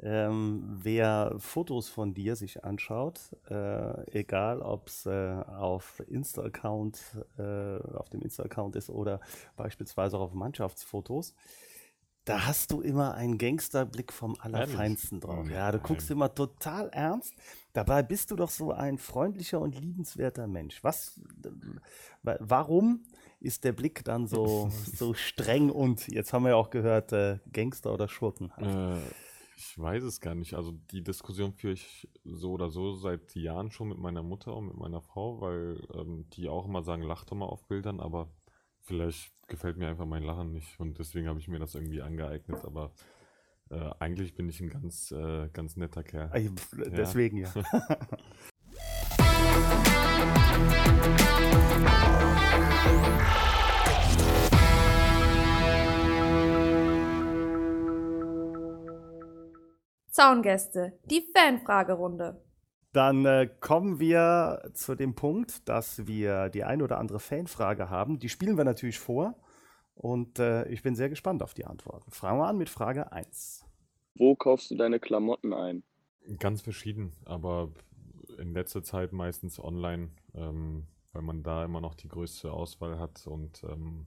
[0.00, 7.00] ähm, wer Fotos von dir sich anschaut, äh, egal ob es äh, auf Insta-Account,
[7.38, 9.20] äh, auf dem Insta-Account ist oder
[9.56, 11.34] beispielsweise auch auf Mannschaftsfotos,
[12.24, 15.48] da hast du immer einen Gangsterblick vom Allerfeinsten drauf.
[15.50, 17.34] Ja, du guckst immer total ernst.
[17.72, 20.84] Dabei bist du doch so ein freundlicher und liebenswerter Mensch.
[20.84, 21.20] Was,
[22.22, 23.02] wa- warum
[23.40, 27.38] ist der Blick dann so, so streng und jetzt haben wir ja auch gehört, äh,
[27.52, 28.52] Gangster oder Schurken?
[28.58, 28.98] Äh,
[29.56, 30.54] ich weiß es gar nicht.
[30.54, 34.66] Also die Diskussion führe ich so oder so seit Jahren schon mit meiner Mutter und
[34.66, 38.28] mit meiner Frau, weil ähm, die auch immer sagen, lach doch mal auf Bildern, aber
[38.80, 42.64] vielleicht gefällt mir einfach mein Lachen nicht und deswegen habe ich mir das irgendwie angeeignet.
[42.64, 42.90] Aber
[43.70, 46.30] äh, eigentlich bin ich ein ganz, äh, ganz netter Kerl.
[46.72, 47.52] Deswegen ja.
[60.10, 62.42] Zaungäste, die Fanfragerunde.
[62.92, 68.18] Dann äh, kommen wir zu dem Punkt, dass wir die ein oder andere Fanfrage haben.
[68.18, 69.34] Die spielen wir natürlich vor
[70.02, 72.10] und äh, ich bin sehr gespannt auf die Antworten.
[72.10, 73.64] Fangen wir an mit Frage 1.
[74.16, 75.84] Wo kaufst du deine Klamotten ein?
[76.40, 77.70] Ganz verschieden, aber
[78.38, 83.26] in letzter Zeit meistens online, ähm, weil man da immer noch die größte Auswahl hat
[83.28, 84.06] und ähm,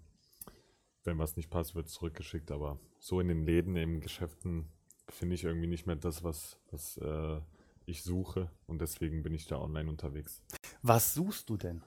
[1.05, 2.51] wenn was nicht passt, wird es zurückgeschickt.
[2.51, 4.67] Aber so in den Läden, in Geschäften
[5.07, 7.39] finde ich irgendwie nicht mehr das, was, was äh,
[7.85, 10.41] ich suche und deswegen bin ich da online unterwegs.
[10.81, 11.83] Was suchst du denn?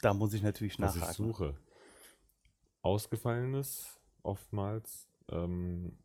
[0.00, 1.10] Da muss ich natürlich Was nachhaken.
[1.12, 1.54] ich suche.
[2.82, 5.08] Ausgefallenes oftmals.
[5.30, 5.96] Ähm,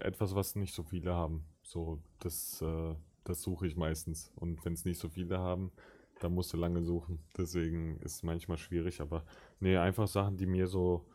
[0.00, 1.44] etwas, was nicht so viele haben.
[1.62, 2.94] So, das, äh,
[3.24, 4.32] das suche ich meistens.
[4.36, 5.72] Und wenn es nicht so viele haben,
[6.20, 7.20] dann musst du lange suchen.
[7.36, 9.24] Deswegen ist es manchmal schwierig, aber
[9.60, 11.08] nee, einfach Sachen, die mir so,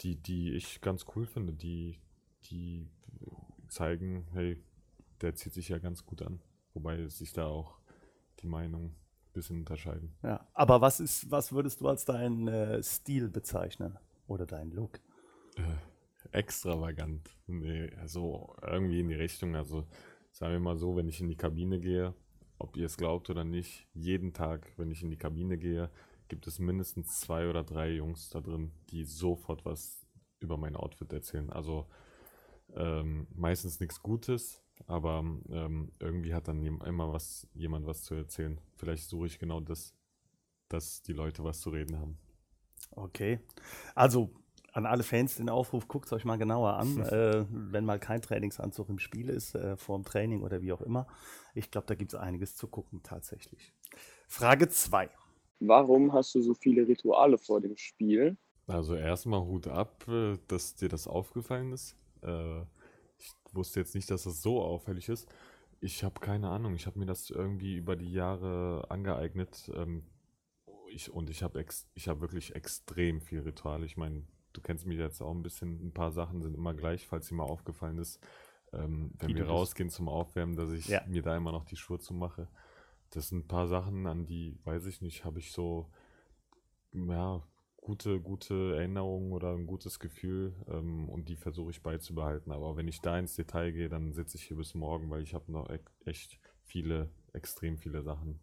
[0.00, 2.00] die, die ich ganz cool finde, die,
[2.50, 2.88] die
[3.68, 4.62] zeigen, hey,
[5.20, 6.40] der zieht sich ja ganz gut an.
[6.74, 7.78] Wobei sich da auch
[8.40, 10.14] die Meinungen ein bisschen unterscheiden.
[10.22, 13.98] Ja, aber was ist, was würdest du als deinen äh, Stil bezeichnen?
[14.28, 15.00] Oder deinen Look?
[15.56, 17.28] Äh, extravagant.
[17.46, 19.56] Nee, so irgendwie in die Richtung.
[19.56, 19.86] Also
[20.30, 22.14] sagen wir mal so, wenn ich in die Kabine gehe,
[22.58, 25.90] ob ihr es glaubt oder nicht, jeden Tag, wenn ich in die Kabine gehe,
[26.28, 30.06] gibt es mindestens zwei oder drei Jungs da drin, die sofort was
[30.40, 31.50] über mein Outfit erzählen.
[31.50, 31.88] Also
[32.74, 38.60] ähm, meistens nichts Gutes, aber ähm, irgendwie hat dann immer was, jemand was zu erzählen.
[38.76, 39.94] Vielleicht suche ich genau das,
[40.68, 42.18] dass die Leute was zu reden haben.
[42.90, 43.40] Okay.
[43.94, 44.30] Also
[44.72, 48.22] an alle Fans den Aufruf, guckt es euch mal genauer an, äh, wenn mal kein
[48.22, 51.06] Trainingsanzug im Spiel ist, äh, vor dem Training oder wie auch immer.
[51.54, 53.72] Ich glaube, da gibt es einiges zu gucken tatsächlich.
[54.28, 55.10] Frage 2.
[55.60, 58.36] Warum hast du so viele Rituale vor dem Spiel?
[58.66, 61.96] Also erstmal Hut ab, äh, dass dir das aufgefallen ist.
[62.22, 62.62] Äh,
[63.18, 65.28] Ich wusste jetzt nicht, dass das so auffällig ist.
[65.80, 66.74] Ich habe keine Ahnung.
[66.74, 69.70] Ich habe mir das irgendwie über die Jahre angeeignet.
[69.74, 70.04] ähm,
[70.90, 73.86] Ich, und ich habe ex, ich hab wirklich extrem viel Rituale.
[73.86, 74.22] Ich meine,
[74.52, 75.88] du kennst mich jetzt auch ein bisschen.
[75.88, 78.20] Ein paar Sachen sind immer gleich, falls dir mal aufgefallen ist.
[78.72, 81.02] Ähm, wenn wir rausgehen zum Aufwärmen, dass ich Ja.
[81.06, 82.48] mir da immer noch die Schuhe zu mache.
[83.10, 85.90] Das sind ein paar Sachen, an die, weiß ich nicht, habe ich so,
[86.92, 87.42] ja,
[87.76, 92.52] gute, gute Erinnerungen oder ein gutes Gefühl ähm, und die versuche ich beizubehalten.
[92.52, 95.32] Aber wenn ich da ins Detail gehe, dann sitze ich hier bis morgen, weil ich
[95.34, 98.40] habe noch e echt viele, extrem viele Sachen.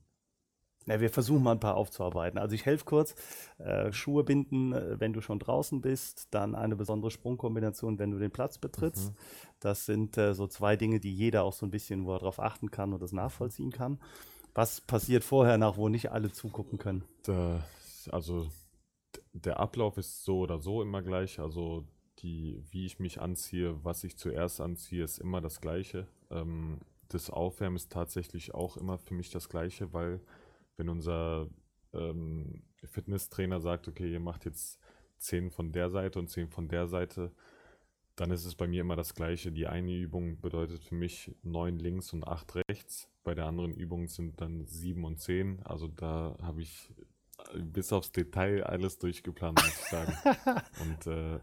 [0.88, 2.38] Ja, wir versuchen mal ein paar aufzuarbeiten.
[2.38, 3.16] Also ich helfe kurz.
[3.58, 6.28] Äh, Schuhe binden, äh, wenn du schon draußen bist.
[6.32, 9.12] Dann eine besondere Sprungkombination, wenn du den Platz betrittst.
[9.12, 9.16] Mhm.
[9.60, 12.40] Das sind äh, so zwei Dinge, die jeder auch so ein bisschen, wo er drauf
[12.40, 14.00] achten kann und das nachvollziehen kann.
[14.54, 17.04] Was passiert vorher nach, wo nicht alle zugucken können?
[17.24, 17.66] Da,
[18.12, 18.48] also
[19.34, 21.40] der Ablauf ist so oder so immer gleich.
[21.40, 21.84] Also
[22.20, 26.08] die, wie ich mich anziehe, was ich zuerst anziehe, ist immer das Gleiche.
[26.30, 26.80] Ähm,
[27.10, 30.22] das Aufwärmen ist tatsächlich auch immer für mich das Gleiche, weil
[30.78, 31.50] wenn unser
[31.94, 34.80] ähm, Fitnesstrainer sagt, okay, ihr macht jetzt
[35.18, 37.32] 10 von der Seite und 10 von der Seite,
[38.16, 39.52] dann ist es bei mir immer das Gleiche.
[39.52, 43.10] Die eine Übung bedeutet für mich 9 links und 8 rechts.
[43.24, 45.64] Bei der anderen Übung sind dann 7 und 10.
[45.64, 46.94] Also da habe ich
[47.54, 50.14] bis aufs Detail alles durchgeplant, muss ich sagen.
[50.82, 51.40] und äh,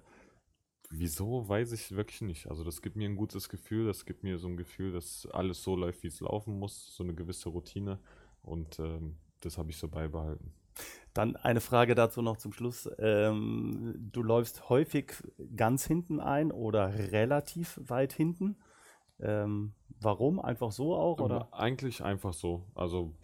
[0.91, 2.47] wieso, weiß ich wirklich nicht.
[2.49, 3.87] Also das gibt mir ein gutes Gefühl.
[3.87, 6.95] Das gibt mir so ein Gefühl, dass alles so läuft, wie es laufen muss.
[6.97, 7.99] So eine gewisse Routine.
[8.43, 10.53] Und ähm, das habe ich so beibehalten.
[11.15, 12.89] Dann eine Frage dazu noch zum Schluss.
[12.99, 15.13] Ähm, du läufst häufig
[15.55, 18.57] ganz hinten ein oder relativ weit hinten.
[19.21, 20.41] Ähm, warum?
[20.41, 21.21] Einfach so auch?
[21.21, 21.43] Oder?
[21.43, 22.67] Ähm, Eigentlich einfach so.
[22.75, 23.15] Also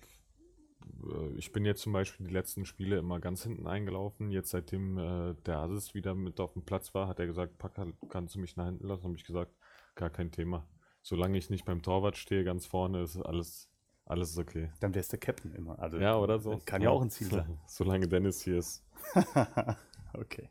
[1.05, 4.31] äh, ich bin jetzt zum Beispiel die letzten Spiele immer ganz hinten eingelaufen.
[4.31, 7.87] Jetzt seitdem äh, der Asis wieder mit auf dem Platz war, hat er gesagt, Packer,
[8.09, 9.05] kannst du mich nach hinten lassen?
[9.05, 9.53] Habe ich gesagt,
[9.95, 10.67] gar kein Thema.
[11.03, 13.71] Solange ich nicht beim Torwart stehe, ganz vorne, ist alles,
[14.09, 14.71] alles okay.
[14.81, 15.79] Dann wärst du Captain immer.
[15.79, 16.59] Also, Ja, oder so.
[16.65, 17.59] Kann ja auch ein Ziel sein.
[17.67, 18.83] Solange Dennis hier ist.
[20.15, 20.49] okay.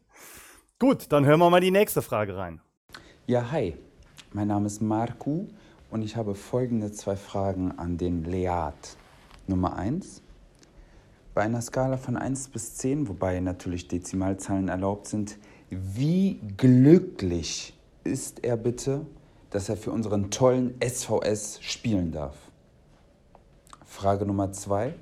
[0.79, 2.61] Gut, dann hören wir mal die nächste Frage rein.
[3.25, 3.75] Ja, hi.
[4.31, 5.47] Mein Name ist Marku
[5.89, 8.95] und ich habe folgende zwei Fragen an den Leat.
[9.47, 10.21] Nummer 1.
[11.33, 15.37] Bei einer Skala von 1 bis 10, wobei natürlich Dezimalzahlen erlaubt sind,
[15.69, 19.05] wie glücklich ist er bitte,
[19.49, 22.46] dass er für unseren tollen SVS spielen darf?
[23.87, 24.93] Frage Nummer 2.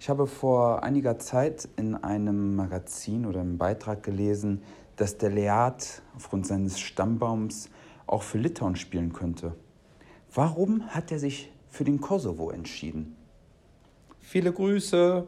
[0.00, 4.62] Ich habe vor einiger Zeit in einem Magazin oder einem Beitrag gelesen,
[4.96, 7.70] dass der Leat aufgrund seines Stammbaums
[8.06, 9.54] auch für Litauen spielen könnte.
[10.34, 13.14] Warum hat er sich für den Kosovo entschieden?
[14.18, 15.26] Viele Grüße.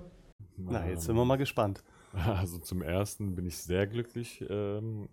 [0.56, 1.84] Na, jetzt sind wir mal gespannt.
[2.12, 5.10] Also zum ersten bin ich sehr glücklich, ähm,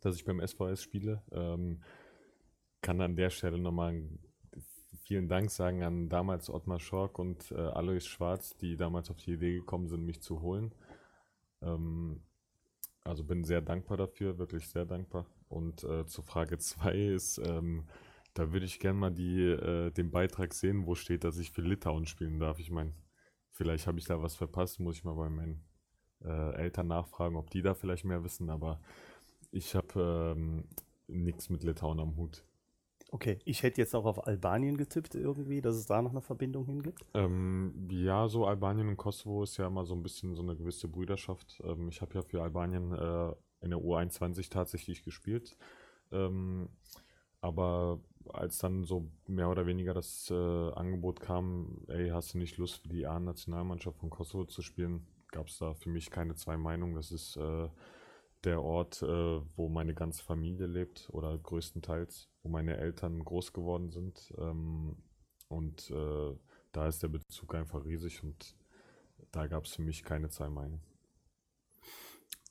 [0.00, 1.22] dass ich beim SVS spiele.
[1.30, 1.82] Ähm,
[2.80, 4.02] kann an der Stelle nochmal
[5.04, 9.34] vielen Dank sagen an damals Ottmar Schork und äh, Alois Schwarz, die damals auf die
[9.34, 10.74] Idee gekommen sind, mich zu holen.
[11.62, 12.22] Ähm,
[13.04, 15.26] also bin sehr dankbar dafür, wirklich sehr dankbar.
[15.48, 17.84] Und äh, zur Frage 2 ist, ähm,
[18.32, 21.62] da würde ich gerne mal die, äh, den Beitrag sehen, wo steht, dass ich für
[21.62, 22.58] Litauen spielen darf.
[22.58, 22.94] Ich meine,
[23.50, 25.62] vielleicht habe ich da was verpasst, muss ich mal bei meinen
[26.24, 28.80] äh, Eltern nachfragen, ob die da vielleicht mehr wissen, aber
[29.52, 30.64] ich habe ähm,
[31.06, 32.44] nichts mit Litauen am Hut.
[33.14, 36.66] Okay, ich hätte jetzt auch auf Albanien getippt irgendwie, dass es da noch eine Verbindung
[36.66, 37.06] hingibt.
[37.14, 40.88] Ähm, ja, so Albanien und Kosovo ist ja immer so ein bisschen so eine gewisse
[40.88, 41.62] Brüderschaft.
[41.64, 45.56] Ähm, ich habe ja für Albanien äh, in der U21 tatsächlich gespielt.
[46.10, 46.68] Ähm,
[47.40, 48.00] aber
[48.32, 50.34] als dann so mehr oder weniger das äh,
[50.72, 55.46] Angebot kam, ey, hast du nicht Lust für die A-Nationalmannschaft von Kosovo zu spielen, gab
[55.46, 56.96] es da für mich keine zwei Meinungen.
[56.96, 57.68] Das ist äh,
[58.44, 59.06] der Ort, äh,
[59.56, 64.32] wo meine ganze Familie lebt oder größtenteils, wo meine Eltern groß geworden sind.
[64.38, 64.96] Ähm,
[65.48, 66.36] und äh,
[66.72, 68.56] da ist der Bezug einfach riesig und
[69.32, 70.82] da gab es für mich keine zwei Meinungen.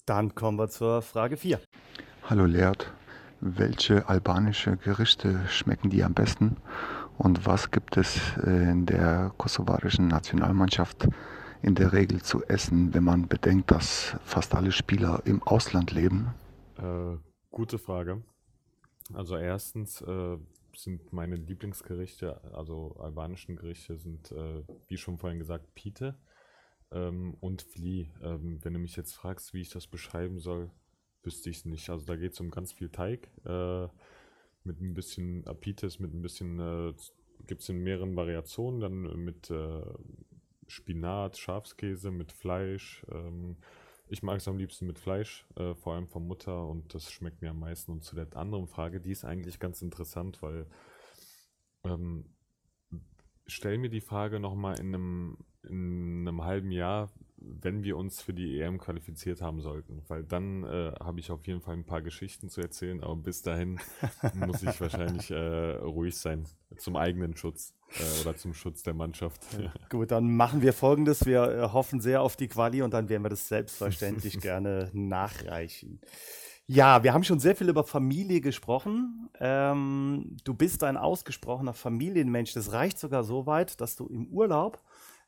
[0.06, 1.60] Dann kommen wir zur Frage 4.
[2.24, 2.92] Hallo Leert,
[3.40, 6.58] welche albanische Gerichte schmecken dir am besten
[7.18, 11.08] und was gibt es in der kosovarischen Nationalmannschaft
[11.64, 16.34] in der Regel zu essen, wenn man bedenkt, dass fast alle Spieler im Ausland leben?
[16.78, 17.16] Äh,
[17.52, 18.22] gute Frage.
[19.14, 20.38] Also erstens äh,
[20.76, 26.16] sind meine Lieblingsgerichte, also albanischen Gerichte, sind, äh, wie schon vorhin gesagt, Pite
[26.92, 28.12] ähm, und Fli.
[28.22, 30.70] Ähm, wenn du mich jetzt fragst, wie ich das beschreiben soll,
[31.24, 31.90] wüsste ich es nicht.
[31.90, 33.88] Also da geht es um ganz viel Teig, äh,
[34.66, 36.94] mit ein bisschen Apites, mit ein bisschen, äh,
[37.48, 39.82] gibt es in mehreren Variationen, dann mit äh,
[40.74, 43.06] Spinat, Schafskäse, mit Fleisch.
[43.12, 43.58] Ähm,
[44.08, 47.42] ich mag es am liebsten mit Fleisch, äh, vor allem von Mutter und das schmeckt
[47.42, 47.92] mir am meisten.
[47.92, 50.68] Und zu der anderen Frage, die ist eigentlich ganz interessant, weil
[51.84, 52.26] ähm,
[53.48, 57.12] stell mir die Frage nochmal in einem, in einem halben Jahr,
[57.44, 61.46] wenn wir uns für die EM qualifiziert haben sollten, weil dann äh, habe ich auf
[61.46, 63.80] jeden Fall ein paar Geschichten zu erzählen, aber bis dahin
[64.34, 66.46] muss ich wahrscheinlich äh, ruhig sein,
[66.78, 69.42] zum eigenen Schutz äh, oder zum Schutz der Mannschaft.
[69.90, 71.26] Gut, dann machen wir folgendes.
[71.26, 76.00] Wir äh, hoffen sehr auf die Quali und dann werden wir das selbstverständlich gerne nachreichen.
[76.66, 79.30] Ja, wir haben schon sehr viel über Familie gesprochen.
[79.40, 82.54] Ähm, du bist ein ausgesprochener Familienmensch.
[82.54, 84.82] Das reicht sogar so weit, dass du im Urlaub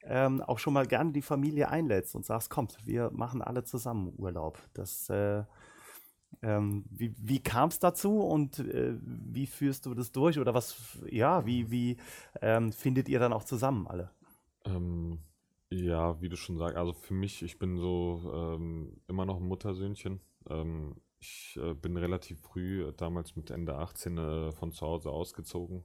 [0.07, 4.13] ähm, auch schon mal gerne die Familie einlädst und sagst, kommt, wir machen alle zusammen
[4.17, 4.59] Urlaub.
[4.73, 5.43] Das, äh,
[6.41, 10.99] ähm, wie wie kam es dazu und äh, wie führst du das durch oder was,
[11.09, 11.97] ja, wie, wie
[12.41, 14.11] ähm, findet ihr dann auch zusammen alle?
[14.65, 15.19] Ähm,
[15.69, 19.47] ja, wie du schon sagst, also für mich, ich bin so ähm, immer noch ein
[19.47, 20.19] Muttersöhnchen.
[20.49, 25.09] Ähm, ich äh, bin relativ früh, äh, damals mit Ende 18, äh, von zu Hause
[25.09, 25.83] ausgezogen.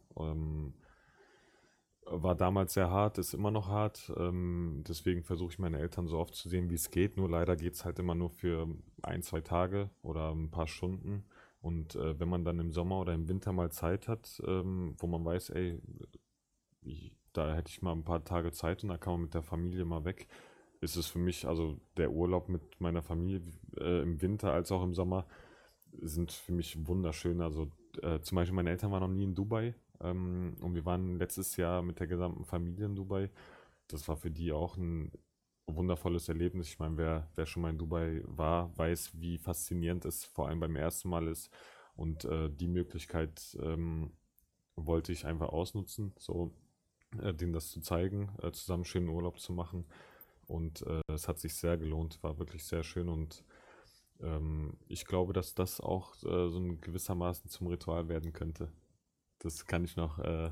[2.13, 4.13] War damals sehr hart, ist immer noch hart.
[4.17, 7.17] Ähm, deswegen versuche ich meine Eltern so oft zu sehen, wie es geht.
[7.17, 8.67] Nur leider geht es halt immer nur für
[9.03, 11.23] ein, zwei Tage oder ein paar Stunden.
[11.61, 15.07] Und äh, wenn man dann im Sommer oder im Winter mal Zeit hat, ähm, wo
[15.07, 15.81] man weiß, ey,
[16.83, 19.43] ich, da hätte ich mal ein paar Tage Zeit und da kann man mit der
[19.43, 20.27] Familie mal weg,
[20.81, 23.43] ist es für mich, also der Urlaub mit meiner Familie
[23.79, 25.27] äh, im Winter als auch im Sommer,
[25.93, 27.41] sind für mich wunderschön.
[27.41, 27.71] Also
[28.03, 31.57] äh, zum Beispiel meine Eltern waren noch nie in Dubai ähm, und wir waren letztes
[31.57, 33.31] Jahr mit der gesamten Familie in Dubai.
[33.89, 35.13] Das war für die auch ein
[35.67, 36.69] wundervolles Erlebnis.
[36.69, 40.61] Ich meine, wer, wer schon mal in Dubai war, weiß, wie faszinierend es vor allem
[40.61, 41.51] beim ersten Mal ist.
[41.95, 44.13] Und äh, die Möglichkeit ähm,
[44.77, 46.55] wollte ich einfach ausnutzen, so
[47.21, 49.85] äh, denen das zu zeigen, äh, zusammen schönen Urlaub zu machen.
[50.47, 53.45] Und äh, es hat sich sehr gelohnt, war wirklich sehr schön und
[54.21, 58.69] ähm, ich glaube, dass das auch äh, so ein gewissermaßen zum Ritual werden könnte.
[59.41, 60.51] Das kann ich noch, äh,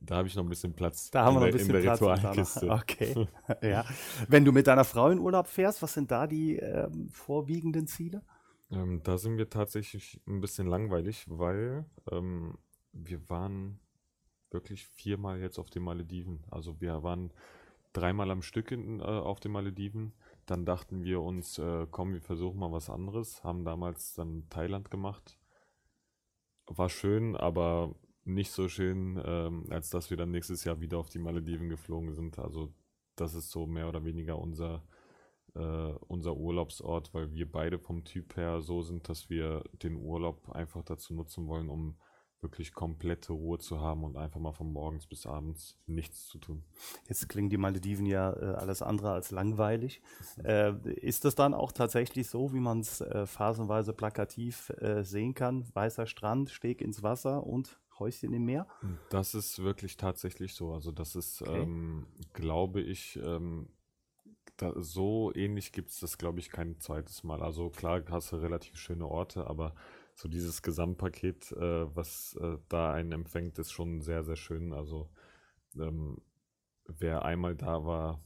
[0.00, 1.10] da habe ich noch ein bisschen Platz.
[1.10, 2.02] Da haben wir noch in ein bisschen in der Platz.
[2.02, 2.66] Ritualkiste.
[2.70, 3.28] Okay.
[3.62, 3.84] ja.
[4.28, 8.22] Wenn du mit deiner Frau in Urlaub fährst, was sind da die ähm, vorwiegenden Ziele?
[8.70, 12.58] Ähm, da sind wir tatsächlich ein bisschen langweilig, weil ähm,
[12.92, 13.78] wir waren
[14.50, 16.44] wirklich viermal jetzt auf den Malediven.
[16.50, 17.32] Also wir waren
[17.92, 20.12] dreimal am Stück in, äh, auf den Malediven.
[20.46, 23.42] Dann dachten wir uns, äh, komm, wir versuchen mal was anderes.
[23.44, 25.38] Haben damals dann Thailand gemacht.
[26.66, 27.94] War schön, aber
[28.26, 32.12] nicht so schön, ähm, als dass wir dann nächstes Jahr wieder auf die Malediven geflogen
[32.14, 32.38] sind.
[32.38, 32.74] Also
[33.14, 34.82] das ist so mehr oder weniger unser
[35.56, 40.50] äh, unser Urlaubsort, weil wir beide vom Typ her so sind, dass wir den Urlaub
[40.50, 41.96] einfach dazu nutzen wollen, um
[42.42, 46.64] wirklich komplette Ruhe zu haben und einfach mal von morgens bis abends nichts zu tun.
[47.08, 50.02] Jetzt klingen die Malediven ja äh, alles andere als langweilig.
[50.44, 55.34] Äh, ist das dann auch tatsächlich so, wie man es äh, phasenweise plakativ äh, sehen
[55.34, 55.66] kann?
[55.72, 58.66] Weißer Strand, Steg ins Wasser und Häuschen im Meer?
[59.10, 60.72] Das ist wirklich tatsächlich so.
[60.72, 61.62] Also das ist, Okay.
[61.62, 63.68] ähm, glaube ich, ähm,
[64.56, 67.42] da, so ähnlich gibt es das, glaube ich, kein zweites Mal.
[67.42, 69.74] Also klar hast du relativ schöne Orte, aber
[70.14, 74.72] so dieses Gesamtpaket, äh, was äh, da einen empfängt, ist schon sehr, sehr schön.
[74.72, 75.10] Also
[75.78, 76.18] ähm,
[76.86, 78.22] wer einmal da war,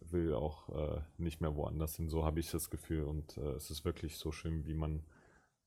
[0.00, 2.08] will auch äh, nicht mehr woanders hin.
[2.08, 3.04] So habe ich das Gefühl.
[3.04, 5.04] Und äh, es ist wirklich so schön, wie man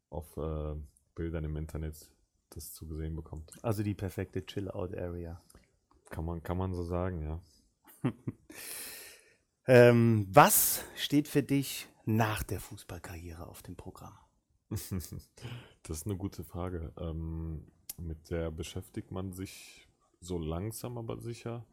[0.09, 0.75] auf äh,
[1.15, 2.09] Bildern im Internet
[2.49, 3.51] das zu sehen bekommt.
[3.63, 5.41] Also die perfekte Chill-Out-Area.
[6.09, 7.41] Kann man, kann man so sagen, ja.
[9.69, 14.17] Ähm, was steht für dich nach der Fußballkarriere auf dem Programm?
[15.83, 16.91] Das ist eine gute Frage.
[16.97, 17.65] Ähm,
[17.97, 19.87] mit der beschäftigt man sich
[20.19, 21.65] so langsam, aber sicher.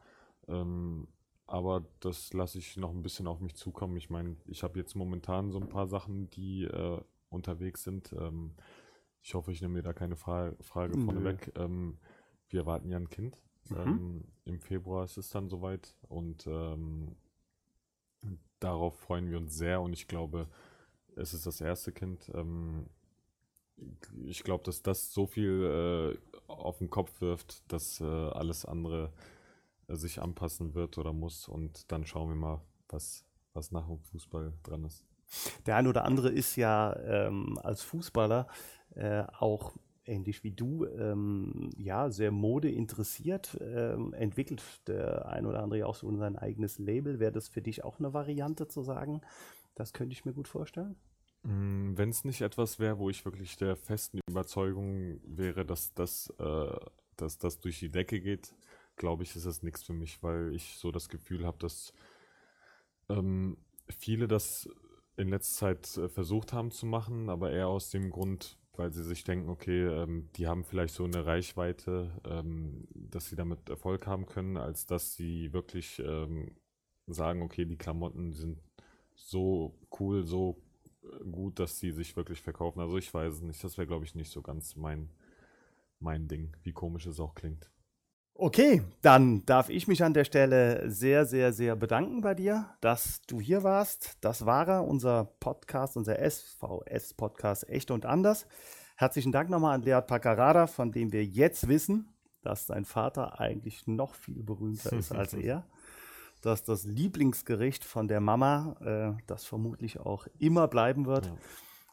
[0.47, 1.07] Ähm,
[1.47, 3.97] aber das lasse ich noch ein bisschen auf mich zukommen.
[3.97, 8.13] Ich meine, ich habe jetzt momentan so ein paar Sachen, die äh, unterwegs sind.
[8.13, 8.55] Ähm,
[9.25, 11.51] ich hoffe, ich nehme mir da keine Fra Frage vorneweg.
[11.57, 11.97] Ähm,
[12.49, 13.41] wir erwarten ja ein Kind.
[13.69, 13.77] Mhm.
[13.77, 17.15] Ähm, Im Februar ist es dann soweit und ähm,
[18.59, 20.47] darauf freuen wir uns sehr und ich glaube,
[21.15, 22.29] es ist das erste Kind.
[22.35, 22.85] Ähm,
[24.25, 29.11] ich glaube, dass das so viel äh, auf den Kopf wirft, dass äh, alles andere
[29.87, 33.97] äh, sich anpassen wird oder muss und dann schauen wir mal, was, was nach dem
[34.01, 35.03] Fußball dran ist.
[35.65, 38.47] Der ein oder andere ist ja ähm, als Fußballer
[38.95, 39.75] äh, auch
[40.05, 45.85] ähnlich wie du, ähm, ja, sehr Mode interessiert, ähm, entwickelt der ein oder andere ja
[45.87, 47.19] auch so sein eigenes Label.
[47.19, 49.21] Wäre das für dich auch eine Variante zu sagen?
[49.73, 50.95] Das könnte ich mir gut vorstellen.
[51.43, 56.75] Wenn es nicht etwas wäre, wo ich wirklich der festen Überzeugung wäre, dass das, äh,
[57.17, 58.55] dass das durch die Decke geht,
[58.95, 61.93] glaube ich, ist es nichts für mich, weil ich so das Gefühl habe, dass
[63.09, 63.57] ähm,
[63.89, 64.67] viele das
[65.17, 69.03] in letzter Zeit äh, versucht haben zu machen, aber eher aus dem Grund, weil sie
[69.03, 74.07] sich denken, okay, ähm, die haben vielleicht so eine Reichweite, ähm, dass sie damit Erfolg
[74.07, 76.51] haben können, als dass sie wirklich ähm,
[77.07, 78.59] sagen, okay, die Klamotten sind
[79.15, 80.61] so cool, so
[81.03, 82.79] äh, gut, dass sie sich wirklich verkaufen.
[82.79, 83.63] Also ich weiß es nicht.
[83.63, 85.09] Das wäre, glaube ich, nicht so ganz mein,
[85.99, 87.69] mein Ding, wie komisch es auch klingt.
[88.37, 93.21] Okay, dann darf ich mich an der Stelle sehr, sehr, sehr bedanken bei dir, dass
[93.27, 94.17] du hier warst.
[94.19, 98.45] Das war er, unser Podcast, unser SVS-Podcast Echt und Anders.
[98.97, 103.87] Herzlichen Dank nochmal an Lead Paccarada, von dem wir jetzt wissen, dass sein Vater eigentlich
[103.87, 105.65] noch viel berühmter ist als er.
[106.41, 108.75] Dass das Lieblingsgericht von der Mama
[109.17, 111.27] äh, das vermutlich auch immer bleiben wird.
[111.27, 111.37] Ja.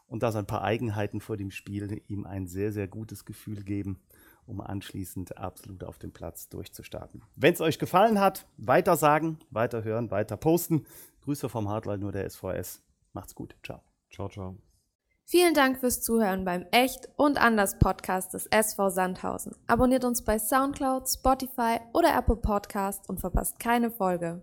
[0.07, 4.01] Und dass ein paar Eigenheiten vor dem Spiel ihm ein sehr, sehr gutes Gefühl geben
[4.45, 7.23] um anschließend absolut auf dem Platz durchzustarten.
[7.35, 10.85] Wenn es euch gefallen hat, weiter sagen, weiter hören, weiter posten.
[11.21, 12.81] Grüße vom Hartwald nur der SVS.
[13.13, 13.55] Macht's gut.
[13.63, 13.81] Ciao.
[14.11, 14.57] Ciao, ciao.
[15.25, 19.55] Vielen Dank fürs Zuhören beim Echt und Anders Podcast des SV Sandhausen.
[19.67, 24.41] Abonniert uns bei Soundcloud, Spotify oder Apple Podcast und verpasst keine Folge.